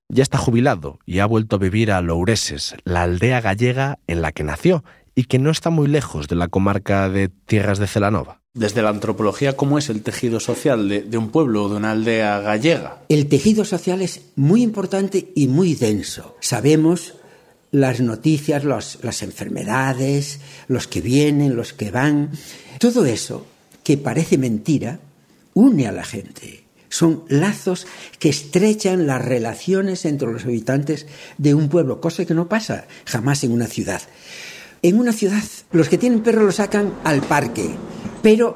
Ya 0.09 0.23
está 0.23 0.39
jubilado 0.39 0.97
y 1.05 1.19
ha 1.19 1.27
vuelto 1.27 1.57
a 1.57 1.59
vivir 1.59 1.91
a 1.91 2.01
Loureses, 2.01 2.75
la 2.85 3.03
aldea 3.03 3.39
gallega 3.39 3.99
en 4.07 4.23
la 4.23 4.31
que 4.31 4.43
nació 4.43 4.83
y 5.13 5.25
que 5.25 5.37
no 5.37 5.51
está 5.51 5.69
muy 5.69 5.87
lejos 5.87 6.27
de 6.27 6.37
la 6.37 6.47
comarca 6.47 7.07
de 7.07 7.29
Tierras 7.29 7.77
de 7.77 7.85
Celanova. 7.85 8.40
Desde 8.53 8.81
la 8.81 8.89
antropología, 8.89 9.55
¿cómo 9.55 9.77
es 9.77 9.89
el 9.89 10.01
tejido 10.01 10.41
social 10.41 10.89
de, 10.89 11.17
un 11.17 11.29
pueblo 11.29 11.63
o 11.63 11.69
de 11.69 11.77
una 11.77 11.91
aldea 11.91 12.41
gallega? 12.41 12.97
El 13.07 13.27
tejido 13.27 13.63
social 13.63 14.01
es 14.01 14.23
muy 14.35 14.61
importante 14.61 15.31
y 15.35 15.47
muy 15.47 15.73
denso. 15.73 16.35
Sabemos 16.41 17.13
las 17.71 18.01
noticias, 18.01 18.65
las 18.65 19.23
enfermedades, 19.23 20.41
los 20.67 20.87
que 20.87 20.99
vienen, 20.99 21.55
los 21.55 21.71
que 21.71 21.91
van. 21.91 22.31
Todo 22.77 23.05
eso, 23.05 23.45
que 23.85 23.97
parece 23.97 24.37
mentira, 24.37 24.99
une 25.53 25.87
a 25.87 25.93
la 25.93 26.03
gente. 26.03 26.65
Son 26.89 27.23
lazos 27.29 27.87
que 28.19 28.27
estrechan 28.27 29.07
las 29.07 29.23
relaciones 29.23 30.03
entre 30.03 30.29
los 30.29 30.43
habitantes 30.43 31.07
de 31.37 31.53
un 31.53 31.69
pueblo, 31.69 32.01
cosa 32.01 32.25
que 32.25 32.33
no 32.33 32.49
pasa 32.49 32.85
jamás 33.05 33.45
en 33.45 33.53
una 33.53 33.67
ciudad. 33.67 34.01
En 34.81 34.99
una 34.99 35.13
ciudad, 35.13 35.43
los 35.71 35.87
que 35.87 35.97
tienen 35.97 36.21
perro 36.21 36.43
lo 36.43 36.51
sacan 36.51 36.91
al 37.05 37.21
parque, 37.21 37.69
pero 38.21 38.55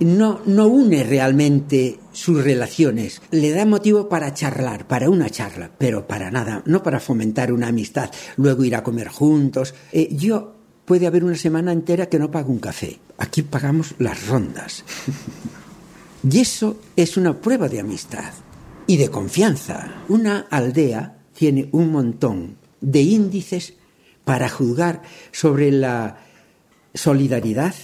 no, 0.00 0.40
no 0.46 0.66
une 0.66 1.04
realmente 1.04 1.98
sus 2.12 2.42
relaciones. 2.42 3.22
Le 3.30 3.50
da 3.50 3.64
motivo 3.64 4.08
para 4.08 4.34
charlar, 4.34 4.86
para 4.86 5.10
una 5.10 5.30
charla, 5.30 5.70
pero 5.78 6.06
para 6.06 6.30
nada, 6.30 6.62
no 6.66 6.82
para 6.82 7.00
fomentar 7.00 7.52
una 7.52 7.68
amistad, 7.68 8.10
luego 8.36 8.64
ir 8.64 8.74
a 8.74 8.82
comer 8.82 9.08
juntos. 9.08 9.74
Eh, 9.92 10.08
yo 10.12 10.54
puede 10.84 11.06
haber 11.06 11.24
una 11.24 11.36
semana 11.36 11.72
entera 11.72 12.08
que 12.08 12.18
no 12.18 12.30
pago 12.30 12.52
un 12.52 12.58
café. 12.58 12.98
Aquí 13.18 13.42
pagamos 13.42 13.94
las 13.98 14.26
rondas. 14.26 14.84
Y 16.28 16.38
eso 16.38 16.78
es 16.94 17.16
una 17.16 17.40
prueba 17.40 17.68
de 17.68 17.80
amistad 17.80 18.32
y 18.86 18.96
de 18.96 19.08
confianza. 19.08 20.04
Una 20.08 20.46
aldea 20.50 21.18
tiene 21.34 21.68
un 21.72 21.90
montón 21.90 22.56
de 22.80 23.00
índices 23.00 23.74
para 24.24 24.48
juzgar 24.48 25.02
sobre 25.32 25.72
la 25.72 26.18
solidaridad, 26.94 27.74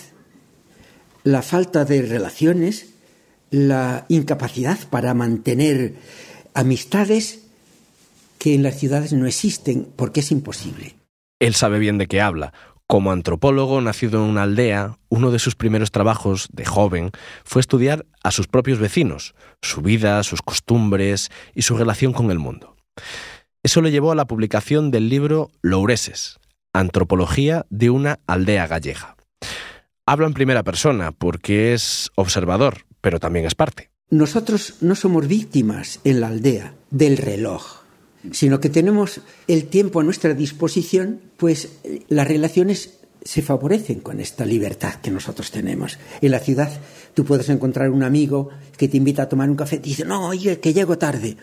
la 1.29 1.43
falta 1.43 1.85
de 1.85 2.01
relaciones, 2.01 2.95
la 3.51 4.07
incapacidad 4.09 4.79
para 4.89 5.13
mantener 5.13 5.93
amistades 6.55 7.41
que 8.39 8.55
en 8.55 8.63
las 8.63 8.79
ciudades 8.79 9.13
no 9.13 9.27
existen 9.27 9.87
porque 9.95 10.21
es 10.21 10.31
imposible. 10.31 10.95
Él 11.39 11.55
sabe 11.55 11.81
bien 11.81 11.99
de 11.99 12.07
qué 12.07 12.23
habla. 12.23 12.55
Como 12.87 13.13
antropólogo 13.13 13.83
nacido 13.83 14.25
en 14.25 14.31
una 14.31 14.45
aldea, 14.45 14.97
uno 15.11 15.31
de 15.31 15.39
sus 15.39 15.55
primeros 15.55 15.91
trabajos 15.91 16.49
de 16.51 16.65
joven 16.65 17.11
fue 17.45 17.61
estudiar 17.61 18.07
a 18.23 18.31
sus 18.31 18.47
propios 18.47 18.79
vecinos, 18.79 19.35
su 19.61 19.83
vida, 19.83 20.23
sus 20.23 20.41
costumbres 20.41 21.29
y 21.55 21.61
su 21.61 21.77
relación 21.77 22.15
con 22.15 22.31
el 22.31 22.39
mundo. 22.39 22.75
Eso 23.63 23.83
le 23.83 23.91
llevó 23.91 24.13
a 24.13 24.15
la 24.15 24.27
publicación 24.27 24.91
del 24.91 25.11
libro 25.11 25.51
Loureses, 25.61 26.39
Antropología 26.73 27.67
de 27.69 27.91
una 27.91 28.19
aldea 28.27 28.67
gallega. 28.67 29.18
Habla 30.11 30.27
en 30.27 30.33
primera 30.33 30.63
persona 30.63 31.13
porque 31.13 31.75
es 31.75 32.09
observador, 32.15 32.87
pero 33.03 33.21
también 33.21 33.45
es 33.45 33.55
parte. 33.55 33.91
Nosotros 34.09 34.77
no 34.81 34.95
somos 34.95 35.29
víctimas 35.29 36.01
en 36.03 36.23
la 36.23 36.29
aldea 36.29 36.73
del 36.91 37.19
reloj, 37.19 37.83
sino 38.33 38.59
que 38.59 38.71
tenemos 38.71 39.21
el 39.49 39.67
tiempo 39.67 40.01
a 40.01 40.05
nuestra 40.05 40.33
disposición, 40.33 41.21
pues 41.37 41.81
eh, 41.85 42.07
las 42.09 42.27
relaciones 42.27 43.01
se 43.23 43.43
favorecen 43.43 44.01
con 44.01 44.19
esta 44.19 44.47
libertad 44.47 44.95
que 44.95 45.11
nosotros 45.11 45.51
tenemos. 45.51 45.99
En 46.23 46.31
la 46.31 46.41
ciudad 46.41 46.73
tú 47.13 47.27
puedes 47.27 47.51
encontrar 47.51 47.91
un 47.91 48.03
amigo 48.03 48.49
que 48.79 48.89
te 48.89 48.97
invita 48.97 49.25
a 49.25 49.29
tomar 49.29 49.51
un 49.51 49.57
café 49.57 49.77
y 49.77 49.81
te 49.81 49.89
dice, 49.91 50.07
no, 50.07 50.29
oye, 50.29 50.59
que 50.59 50.73
llego 50.73 50.97
tarde. 50.97 51.37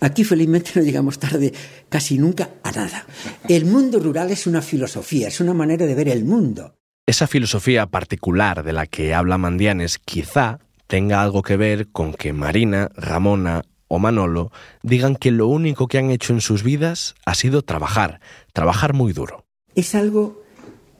Aquí 0.00 0.24
felizmente 0.24 0.70
no 0.76 0.80
llegamos 0.80 1.18
tarde 1.18 1.52
casi 1.90 2.16
nunca 2.16 2.52
a 2.62 2.72
nada. 2.72 3.04
El 3.46 3.66
mundo 3.66 3.98
rural 3.98 4.30
es 4.30 4.46
una 4.46 4.62
filosofía, 4.62 5.28
es 5.28 5.42
una 5.42 5.52
manera 5.52 5.84
de 5.84 5.94
ver 5.94 6.08
el 6.08 6.24
mundo. 6.24 6.77
Esa 7.08 7.26
filosofía 7.26 7.86
particular 7.86 8.62
de 8.62 8.74
la 8.74 8.84
que 8.84 9.14
habla 9.14 9.38
Mandianes 9.38 9.98
quizá 9.98 10.58
tenga 10.86 11.22
algo 11.22 11.40
que 11.40 11.56
ver 11.56 11.88
con 11.88 12.12
que 12.12 12.34
Marina, 12.34 12.90
Ramona 12.94 13.62
o 13.88 13.98
Manolo 13.98 14.52
digan 14.82 15.16
que 15.16 15.30
lo 15.30 15.46
único 15.46 15.88
que 15.88 15.96
han 15.96 16.10
hecho 16.10 16.34
en 16.34 16.42
sus 16.42 16.62
vidas 16.62 17.14
ha 17.24 17.34
sido 17.34 17.62
trabajar, 17.62 18.20
trabajar 18.52 18.92
muy 18.92 19.14
duro. 19.14 19.46
es 19.74 19.94
algo 19.94 20.42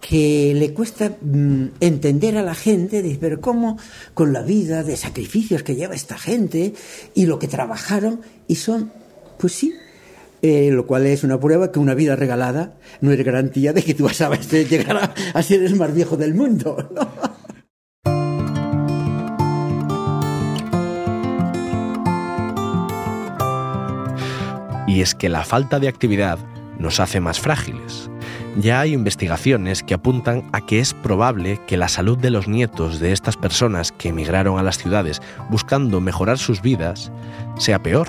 que 0.01 0.55
le 0.57 0.73
cuesta 0.73 1.15
mm, 1.21 1.73
entender 1.81 2.39
a 2.39 2.43
la 2.43 2.55
gente, 2.55 3.03
dice, 3.03 3.19
pero 3.21 3.43
¿cómo 3.43 3.77
con 4.15 4.33
la 4.33 4.41
vida 4.41 4.85
de 4.85 4.97
sacrificios 4.97 5.63
que 5.63 5.77
lleva 5.77 5.95
esta 5.95 6.17
gente 6.17 6.73
y 7.13 7.27
lo 7.27 7.39
que 7.39 7.49
trabajaron? 7.49 8.23
Y 8.47 8.55
son, 8.55 8.91
pues 9.39 9.53
sí, 9.53 9.75
eh, 10.43 10.71
lo 10.71 10.87
cual 10.87 11.07
es 11.07 11.25
una 11.25 11.41
prueba 11.41 11.73
que 11.73 11.81
una 11.81 11.95
vida 11.95 12.15
regalada 12.15 12.75
no 13.01 13.11
es 13.11 13.25
garantía 13.25 13.73
de 13.73 13.83
que 13.83 13.95
tú 13.95 14.05
vas 14.05 14.21
a 14.21 14.35
llegar 14.37 15.15
a, 15.35 15.43
ser 15.43 15.63
el 15.63 15.75
más 15.77 15.95
viejo 15.95 16.17
del 16.17 16.35
mundo. 16.35 16.77
Y 24.87 25.03
es 25.03 25.15
que 25.15 25.29
la 25.29 25.45
falta 25.45 25.79
de 25.79 25.89
actividad 25.89 26.39
nos 26.79 27.01
hace 27.01 27.21
más 27.21 27.41
frágiles. 27.41 28.09
Ya 28.57 28.81
hay 28.81 28.93
investigaciones 28.93 29.83
que 29.83 29.95
apuntan 29.95 30.49
a 30.53 30.65
que 30.65 30.81
es 30.81 30.95
probable 30.95 31.61
que 31.67 31.77
la 31.77 31.89
salud 31.89 32.19
de 32.19 32.31
los 32.31 32.49
nietos 32.49 32.99
de 32.99 33.13
estas 33.13 33.37
personas 33.37 33.93
que 33.93 34.09
emigraron 34.09 34.59
a 34.59 34.63
las 34.63 34.79
ciudades 34.79 35.21
buscando 35.51 36.01
mejorar 36.01 36.39
sus 36.39 36.63
vidas 36.63 37.13
sea 37.59 37.83
peor. 37.83 38.09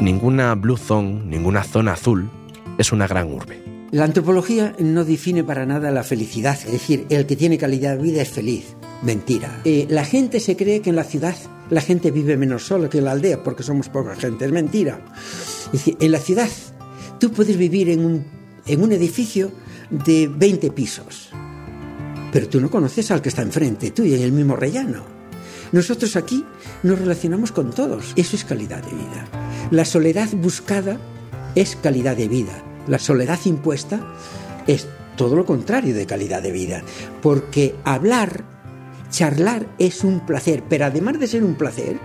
Ninguna 0.00 0.54
blue 0.54 0.76
zone, 0.76 1.24
ninguna 1.24 1.64
zona 1.64 1.94
azul, 1.94 2.30
es 2.78 2.92
una 2.92 3.08
gran 3.08 3.32
urbe. 3.32 3.60
La 3.90 4.04
antropología 4.04 4.76
no 4.78 5.04
define 5.04 5.42
para 5.42 5.66
nada 5.66 5.90
la 5.90 6.04
felicidad, 6.04 6.56
es 6.64 6.70
decir, 6.70 7.06
el 7.10 7.26
que 7.26 7.34
tiene 7.34 7.58
calidad 7.58 7.96
de 7.96 8.02
vida 8.02 8.22
es 8.22 8.28
feliz. 8.28 8.76
Mentira. 9.02 9.60
Eh, 9.64 9.86
la 9.90 10.04
gente 10.04 10.38
se 10.38 10.56
cree 10.56 10.82
que 10.82 10.90
en 10.90 10.96
la 10.96 11.02
ciudad 11.02 11.34
la 11.70 11.80
gente 11.80 12.12
vive 12.12 12.36
menos 12.36 12.64
sola 12.64 12.88
que 12.88 12.98
en 12.98 13.06
la 13.06 13.12
aldea 13.12 13.42
porque 13.42 13.64
somos 13.64 13.88
poca 13.88 14.14
gente. 14.14 14.44
Es 14.44 14.52
mentira. 14.52 15.00
Es 15.66 15.72
decir, 15.72 15.96
en 15.98 16.12
la 16.12 16.20
ciudad 16.20 16.48
tú 17.18 17.32
puedes 17.32 17.56
vivir 17.56 17.88
en 17.88 18.04
un, 18.04 18.24
en 18.66 18.82
un 18.82 18.92
edificio 18.92 19.50
de 19.90 20.28
20 20.28 20.70
pisos, 20.70 21.30
pero 22.30 22.48
tú 22.48 22.60
no 22.60 22.70
conoces 22.70 23.10
al 23.10 23.20
que 23.20 23.30
está 23.30 23.42
enfrente, 23.42 23.90
tú 23.90 24.04
y 24.04 24.14
en 24.14 24.22
el 24.22 24.30
mismo 24.30 24.54
rellano. 24.54 25.17
Nosotros 25.72 26.16
aquí 26.16 26.44
nos 26.82 26.98
relacionamos 26.98 27.52
con 27.52 27.70
todos. 27.70 28.12
Eso 28.16 28.36
es 28.36 28.44
calidad 28.44 28.82
de 28.82 28.94
vida. 28.94 29.26
La 29.70 29.84
soledad 29.84 30.28
buscada 30.32 30.98
es 31.54 31.76
calidad 31.76 32.16
de 32.16 32.28
vida. 32.28 32.62
La 32.86 32.98
soledad 32.98 33.38
impuesta 33.44 34.00
es 34.66 34.88
todo 35.16 35.36
lo 35.36 35.44
contrario 35.44 35.94
de 35.94 36.06
calidad 36.06 36.42
de 36.42 36.52
vida. 36.52 36.82
Porque 37.20 37.74
hablar, 37.84 38.44
charlar 39.10 39.66
es 39.78 40.04
un 40.04 40.24
placer, 40.24 40.62
pero 40.68 40.86
además 40.86 41.18
de 41.18 41.26
ser 41.26 41.44
un 41.44 41.54
placer, 41.54 41.98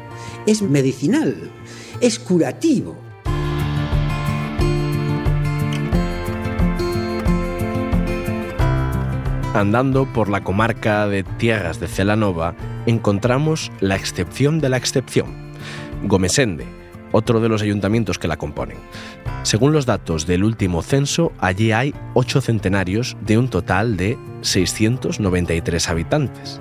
es 0.45 0.61
medicinal, 0.61 1.51
es 2.01 2.19
curativo. 2.19 2.97
Andando 9.53 10.11
por 10.11 10.29
la 10.29 10.43
comarca 10.43 11.07
de 11.07 11.23
Tierras 11.23 11.79
de 11.79 11.87
Celanova, 11.87 12.55
encontramos 12.85 13.71
la 13.79 13.95
excepción 13.95 14.59
de 14.59 14.69
la 14.69 14.77
excepción, 14.77 15.33
Gomesende, 16.03 16.65
otro 17.11 17.39
de 17.39 17.49
los 17.49 17.61
ayuntamientos 17.61 18.19
que 18.19 18.27
la 18.27 18.37
componen. 18.37 18.77
Según 19.43 19.71
los 19.71 19.85
datos 19.85 20.27
del 20.27 20.43
último 20.43 20.81
censo, 20.81 21.31
allí 21.39 21.71
hay 21.71 21.93
ocho 22.13 22.41
centenarios 22.41 23.15
de 23.21 23.37
un 23.37 23.49
total 23.49 23.95
de 23.97 24.17
693 24.41 25.89
habitantes. 25.89 26.59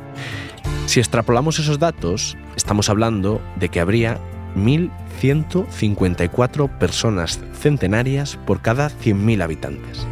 Si 0.87 1.01
extrapolamos 1.01 1.59
esos 1.59 1.79
datos, 1.79 2.37
estamos 2.57 2.89
hablando 2.89 3.43
de 3.57 3.69
que 3.69 3.81
habría 3.81 4.19
1.154 4.57 6.79
personas 6.79 7.41
centenarias 7.55 8.39
por 8.47 8.61
cada 8.61 8.91
100.000 8.91 9.43
habitantes. 9.43 10.07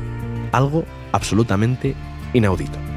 Algo 0.53 0.85
absolutamente 1.13 1.95
inaudito. 2.33 2.90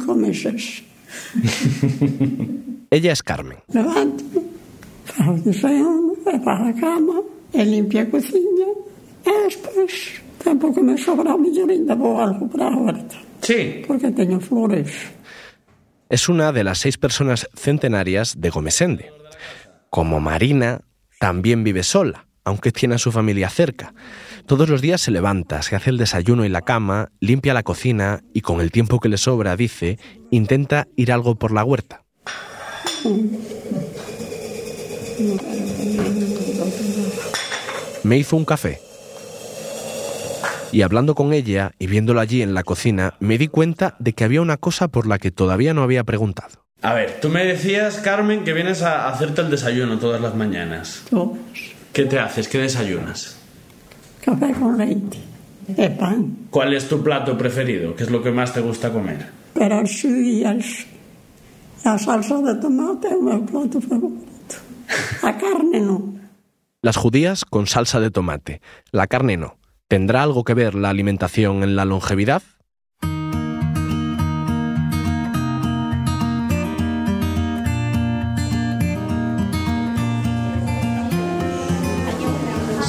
5 0.00 0.14
meses. 0.14 0.82
Ella 2.90 3.12
es 3.12 3.22
Carmen. 3.22 3.58
Levanto, 3.72 4.24
fago 5.04 5.32
o 5.32 5.38
desayuno, 5.38 6.14
preparo 6.24 6.66
a 6.66 6.72
cama, 6.72 7.22
e 7.52 7.64
limpio 7.64 8.00
a 8.02 8.06
cociña, 8.06 8.68
e 9.26 9.32
despois, 9.44 10.22
tempo 10.42 10.72
que 10.74 10.82
me 10.82 10.96
sobra 10.96 11.34
o 11.34 11.38
mellor 11.38 11.70
ainda 11.70 11.94
vou 11.94 12.18
algo 12.18 12.48
para 12.48 12.68
a 12.68 12.76
horta. 12.76 13.16
Sí. 13.42 13.82
Porque 13.86 14.10
teño 14.10 14.40
flores. 14.40 14.90
Es 16.08 16.28
una 16.28 16.52
de 16.52 16.64
las 16.64 16.78
seis 16.78 16.98
personas 16.98 17.48
centenarias 17.54 18.40
de 18.40 18.50
Gomesende. 18.50 19.12
Como 19.90 20.20
Marina, 20.20 20.80
también 21.18 21.62
vive 21.62 21.82
sola, 21.82 22.26
aunque 22.50 22.72
tiene 22.72 22.96
a 22.96 22.98
su 22.98 23.12
familia 23.12 23.48
cerca. 23.48 23.94
Todos 24.46 24.68
los 24.68 24.80
días 24.80 25.00
se 25.00 25.10
levanta, 25.10 25.62
se 25.62 25.76
hace 25.76 25.90
el 25.90 25.98
desayuno 25.98 26.44
y 26.44 26.48
la 26.48 26.62
cama, 26.62 27.10
limpia 27.20 27.54
la 27.54 27.62
cocina 27.62 28.22
y 28.34 28.40
con 28.40 28.60
el 28.60 28.70
tiempo 28.70 29.00
que 29.00 29.08
le 29.08 29.16
sobra, 29.16 29.56
dice, 29.56 29.98
intenta 30.30 30.88
ir 30.96 31.12
algo 31.12 31.36
por 31.36 31.52
la 31.52 31.64
huerta. 31.64 32.04
Me 38.02 38.18
hizo 38.18 38.36
un 38.36 38.44
café. 38.44 38.80
Y 40.72 40.82
hablando 40.82 41.14
con 41.14 41.32
ella 41.32 41.72
y 41.78 41.86
viéndolo 41.86 42.20
allí 42.20 42.42
en 42.42 42.54
la 42.54 42.62
cocina, 42.62 43.14
me 43.20 43.38
di 43.38 43.48
cuenta 43.48 43.96
de 43.98 44.12
que 44.12 44.24
había 44.24 44.40
una 44.40 44.56
cosa 44.56 44.88
por 44.88 45.06
la 45.06 45.18
que 45.18 45.30
todavía 45.30 45.74
no 45.74 45.82
había 45.82 46.04
preguntado. 46.04 46.64
A 46.82 46.94
ver, 46.94 47.20
tú 47.20 47.28
me 47.28 47.44
decías, 47.44 47.98
Carmen, 47.98 48.42
que 48.42 48.54
vienes 48.54 48.82
a 48.82 49.08
hacerte 49.08 49.42
el 49.42 49.50
desayuno 49.50 49.98
todas 49.98 50.20
las 50.20 50.34
mañanas. 50.34 51.04
¿Qué 51.92 52.04
te 52.04 52.18
haces? 52.18 52.48
¿Qué 52.48 52.58
desayunas? 52.58 53.36
Café 54.20 54.52
con 54.52 54.78
leite 54.78 55.18
e 55.76 55.90
pan. 55.90 56.48
¿Cuál 56.50 56.74
es 56.74 56.88
tu 56.88 57.02
plato 57.02 57.36
preferido? 57.38 57.94
¿Qué 57.94 58.04
es 58.04 58.10
lo 58.10 58.22
que 58.22 58.30
más 58.30 58.52
te 58.52 58.60
gusta 58.60 58.92
comer? 58.92 59.26
Pero 59.54 59.80
as 59.80 59.90
xudías 59.90 60.86
a 61.84 61.98
salsa 61.98 62.38
de 62.42 62.54
tomate 62.60 63.08
o 63.10 63.22
meu 63.22 63.42
plato 63.42 63.80
favorito. 63.80 64.56
A 65.22 65.34
carne 65.34 65.80
non. 65.80 66.20
Las 66.82 66.96
judías 66.96 67.44
con 67.44 67.66
salsa 67.66 68.00
de 68.00 68.10
tomate, 68.10 68.60
la 68.92 69.06
carne 69.06 69.36
no. 69.36 69.58
¿Tendrá 69.88 70.22
algo 70.22 70.44
que 70.44 70.54
ver 70.54 70.74
la 70.74 70.90
alimentación 70.90 71.62
en 71.62 71.74
la 71.76 71.84
longevidad? 71.84 72.42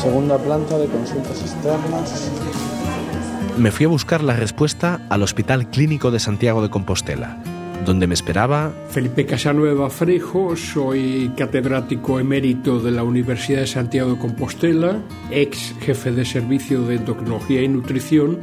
Segunda 0.01 0.35
planta 0.39 0.79
de 0.79 0.87
consultas 0.87 1.39
externas. 1.41 2.31
Me 3.55 3.69
fui 3.69 3.85
a 3.85 3.89
buscar 3.89 4.23
la 4.23 4.35
respuesta 4.35 4.99
al 5.09 5.21
Hospital 5.21 5.69
Clínico 5.69 6.09
de 6.09 6.19
Santiago 6.19 6.63
de 6.63 6.71
Compostela, 6.71 7.37
donde 7.85 8.07
me 8.07 8.15
esperaba 8.15 8.73
Felipe 8.89 9.27
Casanueva 9.27 9.91
Frejo, 9.91 10.55
soy 10.55 11.31
catedrático 11.37 12.19
emérito 12.19 12.79
de 12.79 12.89
la 12.89 13.03
Universidad 13.03 13.59
de 13.59 13.67
Santiago 13.67 14.13
de 14.13 14.19
Compostela, 14.19 14.99
ex 15.29 15.75
jefe 15.81 16.11
de 16.11 16.25
servicio 16.25 16.81
de 16.81 16.95
endocrinología 16.95 17.61
y 17.61 17.67
nutrición 17.67 18.39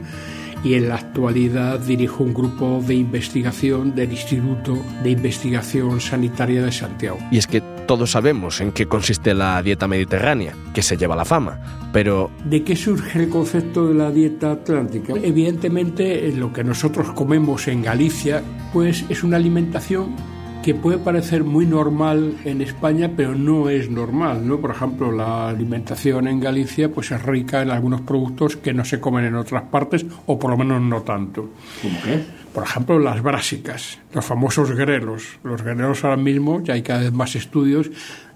y 0.64 0.74
en 0.74 0.88
la 0.88 0.96
actualidad 0.96 1.78
dirijo 1.80 2.24
un 2.24 2.34
grupo 2.34 2.82
de 2.86 2.94
investigación 2.94 3.94
del 3.94 4.12
Instituto 4.12 4.78
de 5.02 5.10
Investigación 5.10 6.00
Sanitaria 6.00 6.62
de 6.62 6.72
Santiago. 6.72 7.18
Y 7.30 7.38
es 7.38 7.46
que 7.46 7.60
todos 7.86 8.10
sabemos 8.10 8.60
en 8.60 8.72
qué 8.72 8.86
consiste 8.86 9.34
la 9.34 9.62
dieta 9.62 9.88
mediterránea, 9.88 10.54
que 10.74 10.82
se 10.82 10.96
lleva 10.96 11.16
la 11.16 11.24
fama, 11.24 11.58
pero 11.92 12.30
¿De 12.44 12.62
qué 12.62 12.76
surge 12.76 13.22
el 13.22 13.28
concepto 13.28 13.88
de 13.88 13.94
la 13.94 14.10
dieta 14.10 14.52
atlántica? 14.52 15.14
Evidentemente, 15.22 16.28
eh, 16.28 16.32
lo 16.32 16.52
que 16.52 16.64
nosotros 16.64 17.10
comemos 17.12 17.68
en 17.68 17.82
Galicia, 17.82 18.42
pues 18.72 19.04
es 19.08 19.22
una 19.22 19.36
alimentación 19.36 20.14
que 20.62 20.74
puede 20.74 20.98
parecer 20.98 21.44
muy 21.44 21.66
normal 21.66 22.34
en 22.44 22.60
España, 22.60 23.12
pero 23.16 23.34
no 23.34 23.70
es 23.70 23.90
normal, 23.90 24.46
¿no? 24.46 24.60
Por 24.60 24.72
ejemplo, 24.72 25.12
la 25.12 25.48
alimentación 25.48 26.28
en 26.28 26.40
Galicia 26.40 26.90
pues 26.92 27.10
es 27.10 27.22
rica 27.22 27.62
en 27.62 27.70
algunos 27.70 28.00
productos 28.02 28.56
que 28.56 28.74
no 28.74 28.84
se 28.84 29.00
comen 29.00 29.24
en 29.24 29.36
otras 29.36 29.62
partes 29.64 30.04
o 30.26 30.38
por 30.38 30.50
lo 30.50 30.56
menos 30.56 30.82
no 30.82 31.02
tanto. 31.02 31.50
¿Cómo 31.82 31.98
qué? 32.04 32.22
Por 32.52 32.64
ejemplo, 32.64 32.98
las 32.98 33.22
brásicas, 33.22 33.98
los 34.12 34.24
famosos 34.24 34.72
grelos. 34.72 35.38
Los 35.44 35.62
grelos 35.62 36.04
ahora 36.04 36.16
mismo 36.16 36.62
ya 36.62 36.74
hay 36.74 36.82
cada 36.82 37.00
vez 37.00 37.12
más 37.12 37.36
estudios 37.36 37.90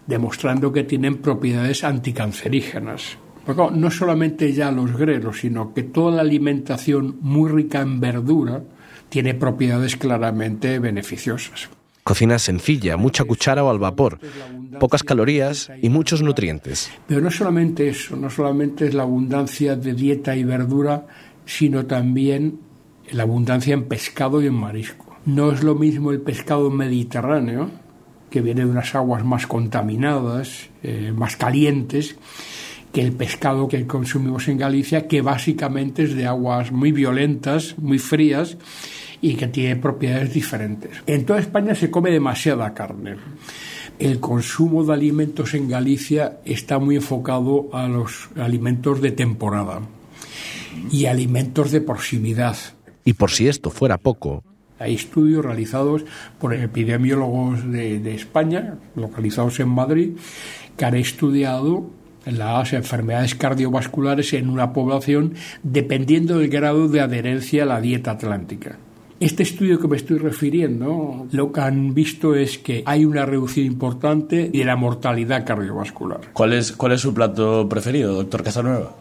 demostrando 0.06 0.72
que 0.72 0.84
tienen 0.84 1.18
propiedades 1.18 1.84
anticancerígenas. 1.84 3.18
Pero 3.44 3.70
no 3.72 3.90
solamente 3.90 4.52
ya 4.52 4.70
los 4.70 4.96
grelos, 4.96 5.40
sino 5.40 5.74
que 5.74 5.82
toda 5.82 6.16
la 6.16 6.22
alimentación 6.22 7.16
muy 7.20 7.50
rica 7.50 7.80
en 7.80 8.00
verdura 8.00 8.62
tiene 9.08 9.34
propiedades 9.34 9.96
claramente 9.96 10.78
beneficiosas. 10.78 11.68
Cocina 12.04 12.38
sencilla, 12.38 12.96
mucha 12.96 13.24
cuchara 13.24 13.64
o 13.64 13.70
al 13.70 13.78
vapor, 13.78 14.18
pocas 14.80 15.02
calorías 15.02 15.70
y 15.80 15.88
muchos 15.88 16.22
nutrientes. 16.22 16.90
Pero 17.06 17.20
no 17.20 17.30
solamente 17.30 17.88
eso, 17.88 18.16
no 18.16 18.30
solamente 18.30 18.86
es 18.86 18.94
la 18.94 19.04
abundancia 19.04 19.76
de 19.76 19.94
dieta 19.94 20.36
y 20.36 20.44
verdura, 20.44 21.06
sino 21.44 21.86
también 21.86 22.58
la 23.10 23.22
abundancia 23.22 23.74
en 23.74 23.84
pescado 23.84 24.42
y 24.42 24.46
en 24.46 24.54
marisco. 24.54 25.16
No 25.24 25.52
es 25.52 25.62
lo 25.62 25.74
mismo 25.74 26.10
el 26.10 26.20
pescado 26.20 26.70
mediterráneo, 26.70 27.70
que 28.30 28.40
viene 28.40 28.64
de 28.64 28.70
unas 28.70 28.94
aguas 28.94 29.24
más 29.24 29.46
contaminadas, 29.46 30.70
eh, 30.82 31.12
más 31.14 31.36
calientes, 31.36 32.16
que 32.92 33.02
el 33.02 33.12
pescado 33.12 33.68
que 33.68 33.86
consumimos 33.86 34.48
en 34.48 34.58
Galicia, 34.58 35.06
que 35.06 35.22
básicamente 35.22 36.02
es 36.02 36.14
de 36.14 36.26
aguas 36.26 36.72
muy 36.72 36.92
violentas, 36.92 37.78
muy 37.78 37.98
frías 37.98 38.58
y 39.22 39.36
que 39.36 39.46
tiene 39.46 39.76
propiedades 39.76 40.34
diferentes. 40.34 40.90
En 41.06 41.24
toda 41.24 41.38
España 41.38 41.74
se 41.74 41.90
come 41.90 42.10
demasiada 42.10 42.74
carne. 42.74 43.16
El 43.98 44.18
consumo 44.20 44.84
de 44.84 44.92
alimentos 44.92 45.54
en 45.54 45.68
Galicia 45.68 46.40
está 46.44 46.78
muy 46.78 46.96
enfocado 46.96 47.70
a 47.72 47.86
los 47.86 48.28
alimentos 48.36 49.00
de 49.00 49.12
temporada 49.12 49.80
y 50.90 51.06
alimentos 51.06 51.70
de 51.70 51.80
proximidad. 51.80 52.56
Y 53.04 53.14
por 53.14 53.30
si 53.30 53.48
esto 53.48 53.70
fuera 53.70 53.96
poco, 53.96 54.42
Hay 54.78 54.94
estudios 54.94 55.44
realizados 55.44 56.04
por 56.40 56.52
epidemiólogos 56.52 57.70
de, 57.70 58.00
de 58.00 58.16
España, 58.16 58.78
localizados 58.96 59.60
en 59.60 59.68
Madrid, 59.68 60.10
que 60.76 60.84
han 60.84 60.96
estudiado 60.96 61.86
las 62.26 62.72
enfermedades 62.72 63.36
cardiovasculares 63.36 64.32
en 64.32 64.48
una 64.48 64.72
población 64.72 65.34
dependiendo 65.62 66.38
del 66.38 66.48
grado 66.48 66.88
de 66.88 67.00
adherencia 67.00 67.62
a 67.62 67.66
la 67.66 67.80
dieta 67.80 68.10
atlántica. 68.10 68.78
Este 69.22 69.44
estudio 69.44 69.78
que 69.78 69.86
me 69.86 69.96
estoy 69.96 70.18
refiriendo, 70.18 71.26
lo 71.30 71.52
que 71.52 71.60
han 71.60 71.94
visto 71.94 72.34
es 72.34 72.58
que 72.58 72.82
hay 72.86 73.04
una 73.04 73.24
reducción 73.24 73.64
importante 73.66 74.50
de 74.52 74.64
la 74.64 74.74
mortalidad 74.74 75.46
cardiovascular. 75.46 76.20
¿Cuál 76.32 76.54
es, 76.54 76.72
cuál 76.72 76.90
es 76.90 77.00
su 77.02 77.14
plato 77.14 77.68
preferido, 77.68 78.14
doctor 78.14 78.42
Casanueva? 78.42 78.96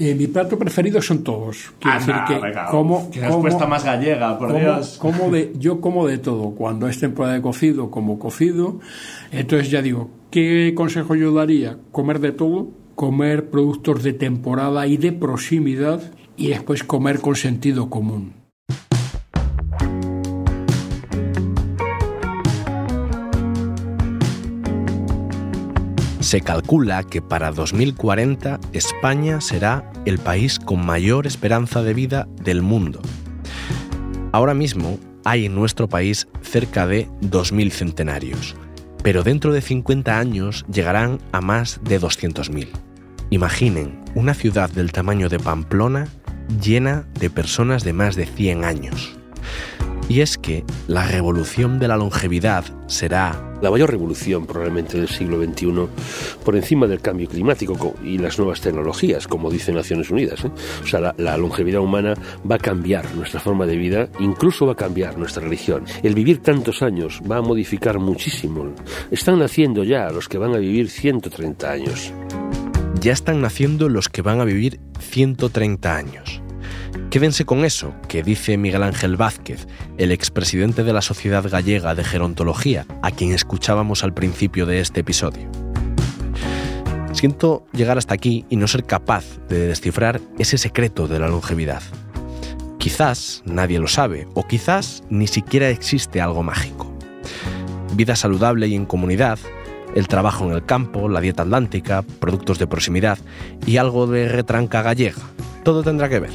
Eh, 0.00 0.16
mi 0.16 0.26
plato 0.26 0.58
preferido 0.58 1.00
son 1.00 1.22
todos. 1.22 1.72
Quiero 1.78 1.96
decir 1.96 2.14
que 2.26 2.40
como, 2.72 3.08
Qué 3.12 3.20
respuesta 3.20 3.66
más 3.68 3.84
gallega, 3.84 4.36
por 4.36 4.48
como- 4.48 4.58
Dios. 4.58 4.98
como 4.98 5.30
de, 5.30 5.52
yo 5.60 5.80
como 5.80 6.08
de 6.08 6.18
todo. 6.18 6.50
Cuando 6.56 6.88
es 6.88 6.98
temporada 6.98 7.34
de 7.34 7.42
cocido, 7.42 7.88
como 7.92 8.18
cocido. 8.18 8.80
Entonces 9.30 9.70
ya 9.70 9.80
digo, 9.80 10.10
¿qué 10.32 10.72
consejo 10.74 11.14
yo 11.14 11.32
daría? 11.32 11.78
Comer 11.92 12.18
de 12.18 12.32
todo, 12.32 12.70
comer 12.96 13.48
productos 13.48 14.02
de 14.02 14.12
temporada 14.12 14.88
y 14.88 14.96
de 14.96 15.12
proximidad 15.12 16.02
y 16.36 16.48
después 16.48 16.82
comer 16.82 17.20
con 17.20 17.36
sentido 17.36 17.88
común. 17.88 18.41
Se 26.32 26.40
calcula 26.40 27.02
que 27.04 27.20
para 27.20 27.52
2040 27.52 28.58
España 28.72 29.42
será 29.42 29.92
el 30.06 30.18
país 30.18 30.58
con 30.58 30.82
mayor 30.82 31.26
esperanza 31.26 31.82
de 31.82 31.92
vida 31.92 32.26
del 32.42 32.62
mundo. 32.62 33.02
Ahora 34.32 34.54
mismo 34.54 34.98
hay 35.26 35.44
en 35.44 35.54
nuestro 35.54 35.90
país 35.90 36.28
cerca 36.40 36.86
de 36.86 37.06
2.000 37.20 37.70
centenarios, 37.70 38.56
pero 39.02 39.22
dentro 39.22 39.52
de 39.52 39.60
50 39.60 40.18
años 40.18 40.64
llegarán 40.72 41.18
a 41.32 41.42
más 41.42 41.80
de 41.84 42.00
200.000. 42.00 42.66
Imaginen 43.28 44.02
una 44.14 44.32
ciudad 44.32 44.70
del 44.70 44.90
tamaño 44.90 45.28
de 45.28 45.38
Pamplona 45.38 46.08
llena 46.62 47.04
de 47.20 47.28
personas 47.28 47.84
de 47.84 47.92
más 47.92 48.16
de 48.16 48.24
100 48.24 48.64
años. 48.64 49.18
Y 50.12 50.20
es 50.20 50.36
que 50.36 50.62
la 50.88 51.06
revolución 51.06 51.78
de 51.78 51.88
la 51.88 51.96
longevidad 51.96 52.66
será 52.86 53.54
La 53.62 53.70
mayor 53.70 53.90
revolución 53.90 54.44
probablemente 54.44 54.98
del 54.98 55.08
siglo 55.08 55.42
XXI, 55.42 55.86
por 56.44 56.54
encima 56.54 56.86
del 56.86 57.00
cambio 57.00 57.26
climático 57.28 57.78
co- 57.78 57.94
y 58.04 58.18
las 58.18 58.36
nuevas 58.36 58.60
tecnologías, 58.60 59.26
como 59.26 59.50
dice 59.50 59.72
Naciones 59.72 60.10
Unidas. 60.10 60.44
¿eh? 60.44 60.50
O 60.82 60.86
sea, 60.86 61.14
la 61.16 61.36
longevidad 61.38 61.80
humana 61.80 62.12
va 62.50 62.56
a 62.56 62.58
cambiar 62.58 63.14
nuestra 63.14 63.40
forma 63.40 63.64
de 63.64 63.76
vida, 63.76 64.08
incluso 64.20 64.66
va 64.66 64.72
a 64.72 64.76
cambiar 64.76 65.16
nuestra 65.16 65.44
religión. 65.44 65.84
El 66.02 66.14
vivir 66.14 66.42
tantos 66.42 66.82
años 66.82 67.22
va 67.30 67.38
a 67.38 67.42
modificar 67.42 67.98
muchísimo. 67.98 68.66
Están 69.10 69.38
naciendo 69.38 69.82
ya 69.82 70.10
los 70.10 70.28
que 70.28 70.36
van 70.36 70.52
a 70.54 70.58
vivir 70.58 70.90
130 70.90 71.70
años. 71.70 72.12
ya 73.00 73.12
están 73.14 73.40
naciendo 73.40 73.88
los 73.88 74.10
que 74.10 74.20
van 74.20 74.40
a 74.40 74.44
vivir 74.44 74.78
130 75.00 75.96
años. 75.96 76.42
Quédense 77.12 77.44
con 77.44 77.66
eso 77.66 77.92
que 78.08 78.22
dice 78.22 78.56
Miguel 78.56 78.82
Ángel 78.82 79.18
Vázquez, 79.18 79.66
el 79.98 80.12
expresidente 80.12 80.82
de 80.82 80.94
la 80.94 81.02
Sociedad 81.02 81.44
Gallega 81.46 81.94
de 81.94 82.04
Gerontología, 82.04 82.86
a 83.02 83.10
quien 83.10 83.32
escuchábamos 83.32 84.02
al 84.02 84.14
principio 84.14 84.64
de 84.64 84.80
este 84.80 85.00
episodio. 85.00 85.46
Siento 87.12 87.66
llegar 87.74 87.98
hasta 87.98 88.14
aquí 88.14 88.46
y 88.48 88.56
no 88.56 88.66
ser 88.66 88.84
capaz 88.84 89.26
de 89.50 89.66
descifrar 89.66 90.22
ese 90.38 90.56
secreto 90.56 91.06
de 91.06 91.18
la 91.18 91.28
longevidad. 91.28 91.82
Quizás 92.78 93.42
nadie 93.44 93.78
lo 93.78 93.88
sabe 93.88 94.26
o 94.32 94.46
quizás 94.46 95.02
ni 95.10 95.26
siquiera 95.26 95.68
existe 95.68 96.22
algo 96.22 96.42
mágico. 96.42 96.90
Vida 97.94 98.16
saludable 98.16 98.68
y 98.68 98.74
en 98.74 98.86
comunidad, 98.86 99.38
el 99.94 100.08
trabajo 100.08 100.46
en 100.46 100.52
el 100.52 100.64
campo, 100.64 101.10
la 101.10 101.20
dieta 101.20 101.42
atlántica, 101.42 102.00
productos 102.20 102.58
de 102.58 102.66
proximidad 102.66 103.18
y 103.66 103.76
algo 103.76 104.06
de 104.06 104.30
retranca 104.30 104.80
gallega. 104.80 105.20
Todo 105.62 105.82
tendrá 105.82 106.08
que 106.08 106.18
ver. 106.18 106.32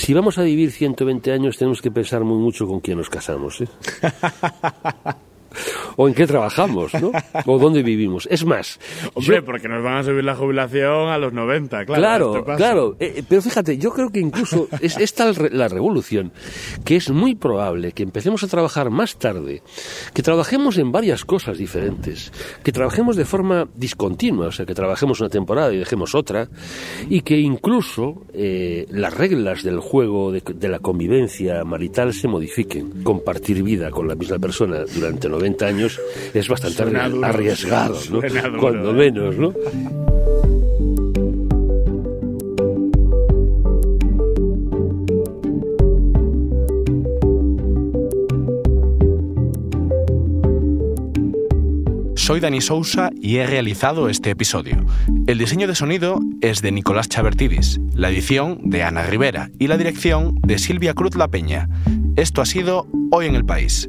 Si 0.00 0.14
vamos 0.14 0.38
a 0.38 0.42
vivir 0.42 0.72
120 0.72 1.30
años, 1.30 1.58
tenemos 1.58 1.82
que 1.82 1.90
pensar 1.90 2.24
muy 2.24 2.38
mucho 2.38 2.66
con 2.66 2.80
quién 2.80 2.96
nos 2.96 3.10
casamos. 3.10 3.60
¿eh? 3.60 3.68
o 5.96 6.08
en 6.08 6.14
qué 6.14 6.26
trabajamos, 6.26 6.92
¿no? 6.94 7.12
O 7.46 7.58
dónde 7.58 7.82
vivimos. 7.82 8.26
Es 8.30 8.44
más, 8.44 8.78
Hombre, 9.14 9.36
yo- 9.36 9.44
porque 9.44 9.68
nos 9.68 9.82
van 9.82 9.98
a 9.98 10.02
subir 10.02 10.24
la 10.24 10.34
jubilación 10.34 11.08
a 11.08 11.18
los 11.18 11.32
90, 11.32 11.84
claro. 11.86 12.00
Claro, 12.00 12.36
este 12.38 12.54
claro. 12.56 12.96
Eh, 13.00 13.22
pero 13.28 13.42
fíjate, 13.42 13.78
yo 13.78 13.90
creo 13.92 14.10
que 14.10 14.20
incluso 14.20 14.68
es, 14.80 14.96
es 14.98 15.14
tal 15.14 15.34
re- 15.34 15.50
la 15.50 15.68
revolución 15.68 16.32
que 16.84 16.96
es 16.96 17.10
muy 17.10 17.34
probable 17.34 17.92
que 17.92 18.02
empecemos 18.02 18.42
a 18.42 18.48
trabajar 18.48 18.90
más 18.90 19.16
tarde, 19.18 19.62
que 20.14 20.22
trabajemos 20.22 20.78
en 20.78 20.92
varias 20.92 21.24
cosas 21.24 21.58
diferentes, 21.58 22.32
que 22.62 22.72
trabajemos 22.72 23.16
de 23.16 23.24
forma 23.24 23.68
discontinua, 23.74 24.46
o 24.48 24.52
sea, 24.52 24.66
que 24.66 24.74
trabajemos 24.74 25.20
una 25.20 25.28
temporada 25.30 25.72
y 25.72 25.78
dejemos 25.78 26.14
otra, 26.14 26.48
y 27.08 27.22
que 27.22 27.38
incluso 27.38 28.22
eh, 28.32 28.86
las 28.90 29.14
reglas 29.14 29.62
del 29.62 29.80
juego 29.80 30.32
de, 30.32 30.42
de 30.54 30.68
la 30.68 30.78
convivencia 30.78 31.62
marital 31.64 32.12
se 32.14 32.28
modifiquen. 32.28 33.02
Compartir 33.02 33.62
vida 33.62 33.90
con 33.90 34.08
la 34.08 34.14
misma 34.14 34.38
persona 34.38 34.84
durante 34.94 35.28
90 35.28 35.49
años 35.60 36.00
es 36.34 36.48
bastante 36.48 36.82
Suena 36.82 37.06
arri- 37.06 37.10
duro, 37.10 37.26
arriesgado, 37.26 37.94
¿no? 38.10 38.20
suena 38.20 38.42
duro, 38.42 38.60
Cuando 38.60 38.90
¿eh? 38.90 38.94
menos, 38.94 39.36
¿no? 39.36 39.52
Soy 52.16 52.38
Dani 52.38 52.60
Sousa 52.60 53.10
y 53.20 53.36
he 53.36 53.46
realizado 53.46 54.08
este 54.08 54.30
episodio. 54.30 54.84
El 55.26 55.38
diseño 55.38 55.66
de 55.66 55.74
sonido 55.74 56.20
es 56.40 56.62
de 56.62 56.70
Nicolás 56.70 57.08
Chabertidis, 57.08 57.80
la 57.94 58.10
edición 58.10 58.58
de 58.70 58.82
Ana 58.84 59.02
Rivera 59.04 59.50
y 59.58 59.66
la 59.66 59.76
dirección 59.76 60.36
de 60.46 60.58
Silvia 60.58 60.94
Cruz 60.94 61.16
La 61.16 61.28
Peña. 61.28 61.68
Esto 62.16 62.40
ha 62.42 62.46
sido 62.46 62.86
Hoy 63.10 63.26
en 63.26 63.34
el 63.34 63.44
País. 63.44 63.88